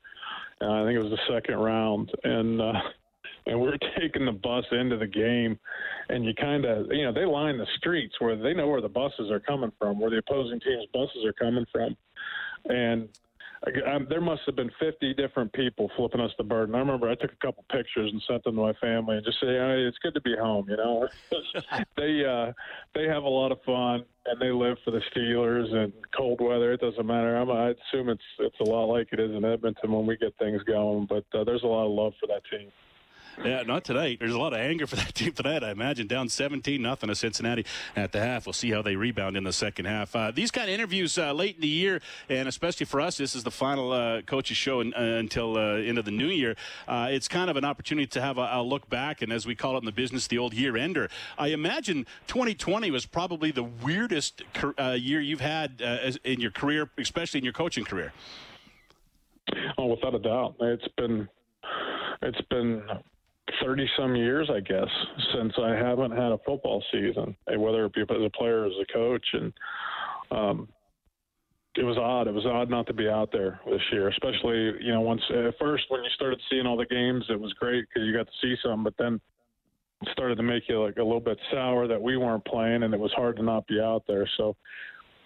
uh, 0.60 0.70
I 0.70 0.84
think 0.84 0.96
it 0.96 1.02
was 1.02 1.12
the 1.12 1.34
second 1.34 1.56
round, 1.56 2.10
and 2.24 2.60
uh, 2.60 2.72
and 3.46 3.60
we 3.60 3.68
are 3.68 3.78
taking 3.98 4.24
the 4.24 4.32
bus 4.32 4.64
into 4.72 4.96
the 4.96 5.06
game, 5.06 5.58
and 6.08 6.24
you 6.24 6.34
kind 6.34 6.64
of 6.64 6.86
you 6.90 7.04
know 7.04 7.12
they 7.12 7.24
line 7.24 7.58
the 7.58 7.66
streets 7.76 8.14
where 8.18 8.36
they 8.36 8.54
know 8.54 8.68
where 8.68 8.80
the 8.80 8.88
buses 8.88 9.30
are 9.30 9.40
coming 9.40 9.72
from, 9.78 10.00
where 10.00 10.10
the 10.10 10.18
opposing 10.18 10.60
team's 10.60 10.86
buses 10.92 11.24
are 11.24 11.32
coming 11.34 11.66
from, 11.72 11.96
and 12.66 13.08
I, 13.66 13.98
there 14.08 14.20
must 14.20 14.42
have 14.46 14.54
been 14.54 14.70
50 14.78 15.14
different 15.14 15.52
people 15.52 15.90
flipping 15.96 16.20
us 16.20 16.30
the 16.38 16.44
bird. 16.44 16.68
And 16.68 16.76
I 16.76 16.78
remember 16.78 17.08
I 17.08 17.16
took 17.16 17.32
a 17.32 17.46
couple 17.46 17.64
pictures 17.70 18.10
and 18.12 18.22
sent 18.26 18.44
them 18.44 18.54
to 18.54 18.62
my 18.62 18.72
family 18.74 19.16
and 19.16 19.24
just 19.24 19.40
say, 19.40 19.48
hey, 19.48 19.84
it's 19.86 19.98
good 19.98 20.14
to 20.14 20.20
be 20.20 20.36
home. 20.36 20.66
You 20.68 20.76
know, 20.76 21.08
they 21.96 22.24
uh, 22.24 22.52
they 22.94 23.04
have 23.04 23.24
a 23.24 23.28
lot 23.28 23.50
of 23.52 23.58
fun 23.62 24.04
and 24.26 24.40
they 24.40 24.50
live 24.50 24.76
for 24.84 24.92
the 24.92 25.00
Steelers 25.14 25.72
and 25.74 25.92
cold 26.16 26.40
weather. 26.40 26.72
It 26.72 26.80
doesn't 26.80 27.06
matter. 27.06 27.36
I'm, 27.36 27.50
I 27.50 27.70
assume 27.70 28.08
it's 28.08 28.22
it's 28.38 28.60
a 28.60 28.64
lot 28.64 28.84
like 28.84 29.08
it 29.12 29.20
is 29.20 29.30
in 29.34 29.44
Edmonton 29.44 29.92
when 29.92 30.06
we 30.06 30.16
get 30.16 30.36
things 30.38 30.62
going. 30.62 31.06
But 31.06 31.24
uh, 31.36 31.44
there's 31.44 31.64
a 31.64 31.66
lot 31.66 31.86
of 31.86 31.92
love 31.92 32.12
for 32.20 32.26
that 32.28 32.42
team. 32.50 32.70
Yeah, 33.44 33.62
not 33.62 33.84
tonight. 33.84 34.18
There's 34.18 34.32
a 34.32 34.38
lot 34.38 34.54
of 34.54 34.60
anger 34.60 34.86
for 34.86 34.96
that 34.96 35.14
team 35.14 35.32
tonight. 35.32 35.62
I 35.62 35.70
imagine 35.70 36.06
down 36.06 36.28
17 36.28 36.80
nothing 36.80 37.08
to 37.08 37.14
Cincinnati 37.14 37.66
at 37.94 38.12
the 38.12 38.20
half. 38.20 38.46
We'll 38.46 38.52
see 38.52 38.70
how 38.70 38.82
they 38.82 38.96
rebound 38.96 39.36
in 39.36 39.44
the 39.44 39.52
second 39.52 39.84
half. 39.84 40.16
Uh, 40.16 40.30
these 40.30 40.50
kind 40.50 40.68
of 40.68 40.74
interviews 40.74 41.18
uh, 41.18 41.32
late 41.32 41.56
in 41.56 41.60
the 41.60 41.68
year, 41.68 42.00
and 42.28 42.48
especially 42.48 42.86
for 42.86 43.00
us, 43.00 43.18
this 43.18 43.34
is 43.34 43.44
the 43.44 43.50
final 43.50 43.92
uh, 43.92 44.22
coaches 44.22 44.56
show 44.56 44.80
in, 44.80 44.94
uh, 44.94 45.00
until 45.00 45.58
uh, 45.58 45.76
into 45.76 46.02
the 46.02 46.10
new 46.10 46.28
year. 46.28 46.56
Uh, 46.88 47.08
it's 47.10 47.28
kind 47.28 47.50
of 47.50 47.56
an 47.56 47.64
opportunity 47.64 48.06
to 48.06 48.20
have 48.20 48.38
a, 48.38 48.48
a, 48.52 48.62
look 48.62 48.88
back, 48.88 49.22
and 49.22 49.32
as 49.32 49.46
we 49.46 49.54
call 49.54 49.76
it 49.76 49.78
in 49.78 49.84
the 49.84 49.92
business, 49.92 50.26
the 50.26 50.38
old 50.38 50.54
year 50.54 50.76
ender. 50.76 51.08
I 51.38 51.48
imagine 51.48 52.06
2020 52.26 52.90
was 52.90 53.06
probably 53.06 53.50
the 53.50 53.64
weirdest 53.64 54.42
year 54.96 55.20
you've 55.20 55.40
had 55.40 55.80
in 56.24 56.40
your 56.40 56.50
career, 56.50 56.90
especially 56.98 57.38
in 57.38 57.44
your 57.44 57.52
coaching 57.52 57.84
career. 57.84 58.12
Oh, 59.78 59.86
without 59.86 60.14
a 60.14 60.18
doubt, 60.18 60.56
it's 60.60 60.88
been 60.96 61.28
it's 62.22 62.40
been 62.50 62.82
30 63.62 63.88
some 63.96 64.16
years, 64.16 64.50
I 64.52 64.60
guess, 64.60 64.88
since 65.34 65.52
I 65.58 65.70
haven't 65.70 66.10
had 66.10 66.32
a 66.32 66.38
football 66.44 66.82
season, 66.92 67.36
whether 67.56 67.84
it 67.84 67.94
be 67.94 68.02
as 68.02 68.08
a 68.10 68.30
player 68.30 68.62
or 68.62 68.66
as 68.66 68.72
a 68.80 68.92
coach. 68.92 69.26
And 69.32 69.52
um, 70.30 70.68
it 71.76 71.84
was 71.84 71.96
odd. 71.96 72.26
It 72.26 72.34
was 72.34 72.46
odd 72.46 72.70
not 72.70 72.86
to 72.88 72.92
be 72.92 73.08
out 73.08 73.30
there 73.32 73.60
this 73.66 73.82
year, 73.92 74.08
especially, 74.08 74.72
you 74.80 74.92
know, 74.92 75.00
once 75.00 75.20
at 75.30 75.58
first 75.58 75.84
when 75.88 76.02
you 76.02 76.10
started 76.14 76.40
seeing 76.50 76.66
all 76.66 76.76
the 76.76 76.86
games, 76.86 77.24
it 77.28 77.38
was 77.38 77.52
great 77.54 77.84
because 77.88 78.06
you 78.06 78.12
got 78.12 78.26
to 78.26 78.32
see 78.42 78.56
some, 78.64 78.82
but 78.82 78.94
then 78.98 79.20
it 80.02 80.08
started 80.12 80.36
to 80.36 80.42
make 80.42 80.68
you 80.68 80.82
like 80.82 80.96
a 80.96 81.02
little 81.02 81.20
bit 81.20 81.38
sour 81.52 81.86
that 81.86 82.00
we 82.00 82.16
weren't 82.16 82.44
playing 82.44 82.82
and 82.82 82.92
it 82.92 83.00
was 83.00 83.12
hard 83.12 83.36
to 83.36 83.42
not 83.42 83.66
be 83.66 83.80
out 83.80 84.02
there. 84.08 84.28
So 84.36 84.56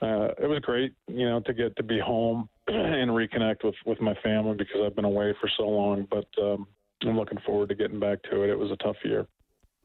uh, 0.03 0.29
it 0.43 0.49
was 0.49 0.61
great, 0.61 0.93
you 1.09 1.29
know, 1.29 1.41
to 1.41 1.55
get 1.55 1.77
to 1.77 1.83
be 1.83 1.99
home 1.99 2.49
and 2.67 3.11
reconnect 3.11 3.65
with, 3.65 3.75
with 3.87 4.01
my 4.01 4.15
family 4.23 4.57
because 4.57 4.81
I've 4.85 4.97
been 4.97 5.05
away 5.05 5.35
for 5.41 5.51
so 5.57 5.65
long. 5.65 6.07
But, 6.11 6.27
um, 6.43 6.67
I'm 7.03 7.17
looking 7.17 7.39
forward 7.47 7.69
to 7.71 7.75
getting 7.75 7.99
back 7.99 8.23
to 8.25 8.43
it. 8.43 8.51
It 8.51 8.59
was 8.59 8.71
a 8.71 8.77
tough 8.77 8.97
year. 9.05 9.27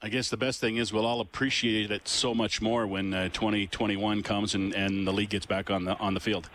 I 0.01 0.09
guess 0.09 0.29
the 0.29 0.37
best 0.37 0.59
thing 0.59 0.77
is 0.77 0.91
we'll 0.91 1.05
all 1.05 1.21
appreciate 1.21 1.89
it 1.89 2.07
so 2.07 2.33
much 2.33 2.61
more 2.61 2.85
when 2.85 3.13
uh, 3.13 3.29
2021 3.29 4.23
comes 4.23 4.53
and, 4.53 4.73
and 4.73 5.07
the 5.07 5.13
league 5.13 5.29
gets 5.29 5.45
back 5.45 5.71
on 5.71 5.85
the 5.85 5.97
on 5.97 6.13
the 6.13 6.19
field. 6.19 6.49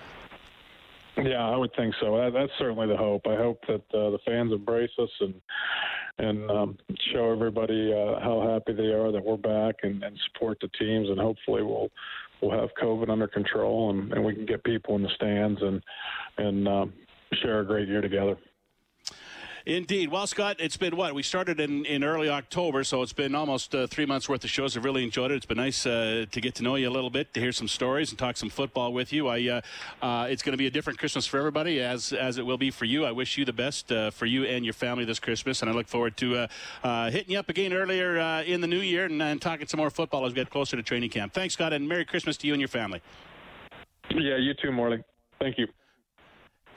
Yeah, 1.17 1.49
I 1.49 1.57
would 1.57 1.75
think 1.75 1.95
so. 2.01 2.17
That, 2.17 2.33
that's 2.33 2.53
certainly 2.59 2.87
the 2.87 2.97
hope. 2.97 3.27
I 3.27 3.37
hope 3.37 3.61
that 3.67 3.83
uh, 3.93 4.11
the 4.11 4.19
fans 4.25 4.53
embrace 4.53 4.91
us 4.99 5.11
and 5.21 5.35
and 6.19 6.51
um, 6.51 6.79
show 7.13 7.33
everybody 7.33 7.93
uh, 7.93 8.21
how 8.21 8.47
happy 8.53 8.75
they 8.75 8.93
are 8.93 9.11
that 9.11 9.25
we're 9.25 9.39
back 9.39 9.77
and, 9.83 10.03
and 10.03 10.19
support 10.27 10.59
the 10.61 10.69
teams. 10.79 11.09
And 11.09 11.19
hopefully, 11.19 11.63
we'll 11.63 11.91
we'll 12.41 12.59
have 12.59 12.71
COVID 12.81 13.11
under 13.11 13.27
control 13.27 13.91
and, 13.91 14.13
and 14.13 14.25
we 14.25 14.35
can 14.35 14.47
get 14.47 14.63
people 14.65 14.97
in 14.97 15.03
the 15.03 15.11
stands 15.17 15.61
and 15.63 15.83
and 16.39 16.69
um, 16.69 16.93
share 17.43 17.61
a 17.61 17.67
great 17.67 17.89
year 17.89 18.01
together. 18.01 18.37
Indeed. 19.67 20.11
Well, 20.11 20.27
Scott, 20.27 20.57
it's 20.59 20.77
been 20.77 20.97
what? 20.97 21.15
We 21.15 21.23
started 21.23 21.61
in, 21.61 21.85
in 21.85 22.03
early 22.03 22.29
October, 22.29 22.83
so 22.85 23.03
it's 23.03 23.13
been 23.13 23.35
almost 23.35 23.75
uh, 23.75 23.87
three 23.87 24.07
months 24.07 24.29
worth 24.29 24.43
of 24.43 24.51
shows. 24.51 24.77
I've 24.77 24.85
really 24.85 25.05
enjoyed 25.05 25.31
it. 25.31 25.35
It's 25.35 25.47
been 25.47 25.59
nice 25.59 25.85
uh, 25.85 26.25
to 26.31 26.41
get 26.41 26.55
to 26.57 26.63
know 26.63 26.77
you 26.77 26.89
a 26.89 26.91
little 26.91 27.11
bit, 27.11 27.35
to 27.35 27.41
hear 27.41 27.53
some 27.53 27.69
stories 27.69 28.11
and 28.11 28.19
talk 28.19 28.37
some 28.37 28.49
football 28.49 28.93
with 28.93 29.13
you. 29.13 29.29
I, 29.29 29.49
uh, 29.49 29.61
uh 30.05 30.27
it's 30.31 30.43
going 30.43 30.53
to 30.53 30.59
be 30.59 30.67
a 30.67 30.71
different 30.71 30.99
Christmas 30.99 31.27
for 31.27 31.39
everybody, 31.39 31.81
as 31.81 32.13
as 32.13 32.39
it 32.39 32.47
will 32.47 32.59
be 32.59 32.71
for 32.71 32.87
you. 32.87 33.05
I 33.05 33.13
wish 33.13 33.37
you 33.37 33.45
the 33.45 33.53
best 33.53 33.93
uh, 33.93 34.11
for 34.11 34.27
you 34.27 34.45
and 34.45 34.65
your 34.65 34.75
family 34.75 35.05
this 35.05 35.19
Christmas, 35.19 35.61
and 35.63 35.71
I 35.71 35.75
look 35.75 35.89
forward 35.89 36.17
to 36.19 36.49
uh, 36.83 37.11
hitting 37.11 37.33
you 37.33 37.39
up 37.39 37.49
again 37.49 37.73
earlier 37.73 38.17
in 38.43 38.61
the 38.61 38.67
new 38.67 38.81
year 38.81 39.05
and, 39.05 39.23
and 39.23 39.43
talking 39.43 39.67
some 39.67 39.79
more 39.79 39.91
football 39.91 40.25
as 40.25 40.33
we 40.33 40.37
get 40.37 40.51
closer 40.51 40.77
to 40.77 40.83
training 40.83 41.11
camp. 41.11 41.33
Thanks, 41.33 41.55
Scott, 41.55 41.73
and 41.73 41.89
Merry 41.89 42.05
Christmas 42.05 42.37
to 42.39 42.47
you 42.47 42.55
and 42.55 42.61
your 42.61 42.69
family. 42.69 43.03
Yeah, 44.11 44.37
you 44.37 44.55
too, 44.55 44.73
Morley. 44.73 45.03
Thank 45.39 45.59
you. 45.59 45.69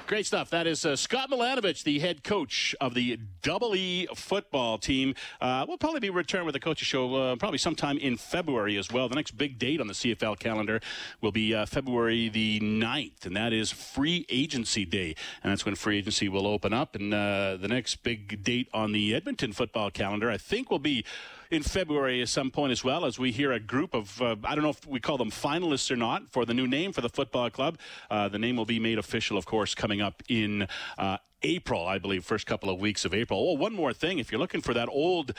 Great 0.06 0.26
stuff. 0.26 0.50
That 0.50 0.68
is 0.68 0.86
uh, 0.86 0.98
Scott 0.98 1.32
Milanovich, 1.32 1.86
the 1.86 1.98
head 1.98 2.26
coach 2.26 2.76
of 2.82 2.94
the 2.94 3.18
Double 3.42 3.74
E 3.74 4.06
football 4.14 4.78
team. 4.78 5.16
Uh, 5.40 5.64
we'll 5.66 5.78
probably 5.78 6.02
be 6.02 6.10
returning 6.10 6.46
with 6.46 6.54
the 6.54 6.60
coaches 6.60 6.86
show 6.86 7.16
uh, 7.16 7.36
probably 7.38 7.58
sometime 7.58 7.98
in 7.98 8.18
February 8.18 8.78
as 8.78 8.92
well. 8.92 9.08
The 9.08 9.16
next 9.16 9.38
big 9.38 9.58
date 9.58 9.80
on 9.80 9.88
the 9.88 9.94
CFL 9.94 10.38
calendar 10.40 10.82
will 11.22 11.32
be 11.32 11.56
uh, 11.56 11.66
February 11.66 12.28
the 12.28 12.60
9th, 12.60 13.26
and 13.26 13.38
that 13.38 13.54
is 13.54 13.72
free 13.72 14.26
agency 14.28 14.84
day. 14.84 15.16
And 15.42 15.50
that's 15.50 15.64
when 15.64 15.76
free 15.76 16.00
agency 16.00 16.28
will 16.28 16.48
open 16.48 16.74
up. 16.74 16.96
And 16.96 17.14
uh, 17.14 17.56
the 17.56 17.70
next 17.70 18.04
big 18.04 18.44
date 18.44 18.68
on 18.74 18.92
the 18.92 19.16
Edmonton 19.16 19.54
football 19.54 19.90
calendar, 19.90 20.30
I 20.30 20.38
think, 20.38 20.70
will 20.70 20.80
be 20.80 21.06
in 21.54 21.62
February 21.62 22.20
at 22.22 22.30
some 22.30 22.50
point 22.50 22.72
as 22.72 22.84
well, 22.84 23.06
as 23.06 23.20
we 23.20 23.32
hear 23.32 23.52
a 23.52 23.60
group 23.60 23.94
of, 23.94 24.20
uh, 24.22 24.36
I 24.44 24.56
don't 24.56 24.64
know 24.64 24.72
if 24.72 24.88
we 24.88 25.00
call 25.00 25.18
them 25.18 25.30
finalists 25.30 25.92
or 25.92 25.96
not, 25.96 26.28
for 26.32 26.46
the 26.46 26.54
new 26.54 26.66
name 26.66 26.92
for 26.92 27.02
the 27.02 27.10
football 27.10 27.50
club. 27.52 27.78
Uh, 28.10 28.28
the 28.28 28.40
name 28.40 28.56
will 28.56 28.66
be 28.66 28.80
made 28.80 28.98
official, 28.98 29.38
of 29.38 29.46
course, 29.46 29.76
coming 29.76 29.93
up 30.02 30.24
in 30.28 30.68
uh, 30.98 31.18
April, 31.42 31.86
I 31.86 31.98
believe, 31.98 32.24
first 32.24 32.46
couple 32.46 32.70
of 32.70 32.80
weeks 32.80 33.06
of 33.06 33.14
April. 33.14 33.40
Oh, 33.40 33.54
one 33.54 33.74
more 33.74 33.94
thing. 33.94 34.20
If 34.20 34.32
you're 34.32 34.40
looking 34.40 34.62
for 34.62 34.74
that 34.74 34.90
old 34.90 35.34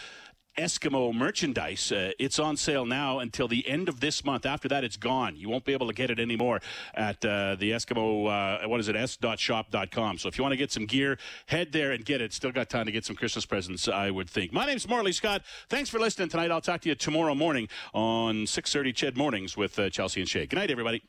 Eskimo 0.57 1.12
merchandise. 1.12 1.90
Uh, 1.90 2.12
it's 2.19 2.38
on 2.38 2.57
sale 2.57 2.87
now 2.87 3.19
until 3.19 3.49
the 3.49 3.69
end 3.69 3.88
of 3.88 4.01
this 4.01 4.25
month. 4.25 4.47
After 4.47 4.69
that, 4.69 4.85
it's 4.85 4.97
gone. 4.97 5.37
You 5.37 5.49
won't 5.49 5.64
be 5.64 5.73
able 5.73 5.88
to 5.88 5.93
get 5.93 6.11
it 6.11 6.21
anymore 6.21 6.61
at 6.95 7.25
uh, 7.25 7.57
the 7.57 7.73
Eskimo, 7.73 8.62
uh, 8.62 8.69
what 8.69 8.81
is 8.81 8.88
it, 8.88 8.97
s.shop.com. 8.97 10.19
So 10.19 10.29
if 10.29 10.38
you 10.38 10.45
want 10.45 10.53
to 10.53 10.57
get 10.57 10.71
some 10.71 10.87
gear, 10.87 11.19
head 11.47 11.73
there 11.73 11.93
and 11.93 12.05
get 12.05 12.21
it. 12.21 12.33
Still 12.33 12.53
got 12.53 12.69
time 12.69 12.87
to 12.87 12.93
get 12.93 13.05
some 13.05 13.17
Christmas 13.17 13.47
presents, 13.47 13.88
I 13.88 14.11
would 14.11 14.31
think. 14.31 14.53
My 14.53 14.67
name's 14.67 14.88
Morley 14.88 15.12
Scott. 15.12 15.43
Thanks 15.69 15.90
for 15.90 15.99
listening 15.99 16.29
tonight. 16.29 16.51
I'll 16.51 16.61
talk 16.61 16.83
to 16.83 16.88
you 16.88 16.95
tomorrow 16.95 17.35
morning 17.35 17.69
on 17.93 18.45
6.30 18.45 18.95
CHED 18.95 19.17
Mornings 19.17 19.57
with 19.57 19.79
uh, 19.79 19.90
Chelsea 19.90 20.21
and 20.21 20.29
Shay. 20.29 20.47
Good 20.47 20.57
night, 20.57 20.71
everybody. 20.71 21.03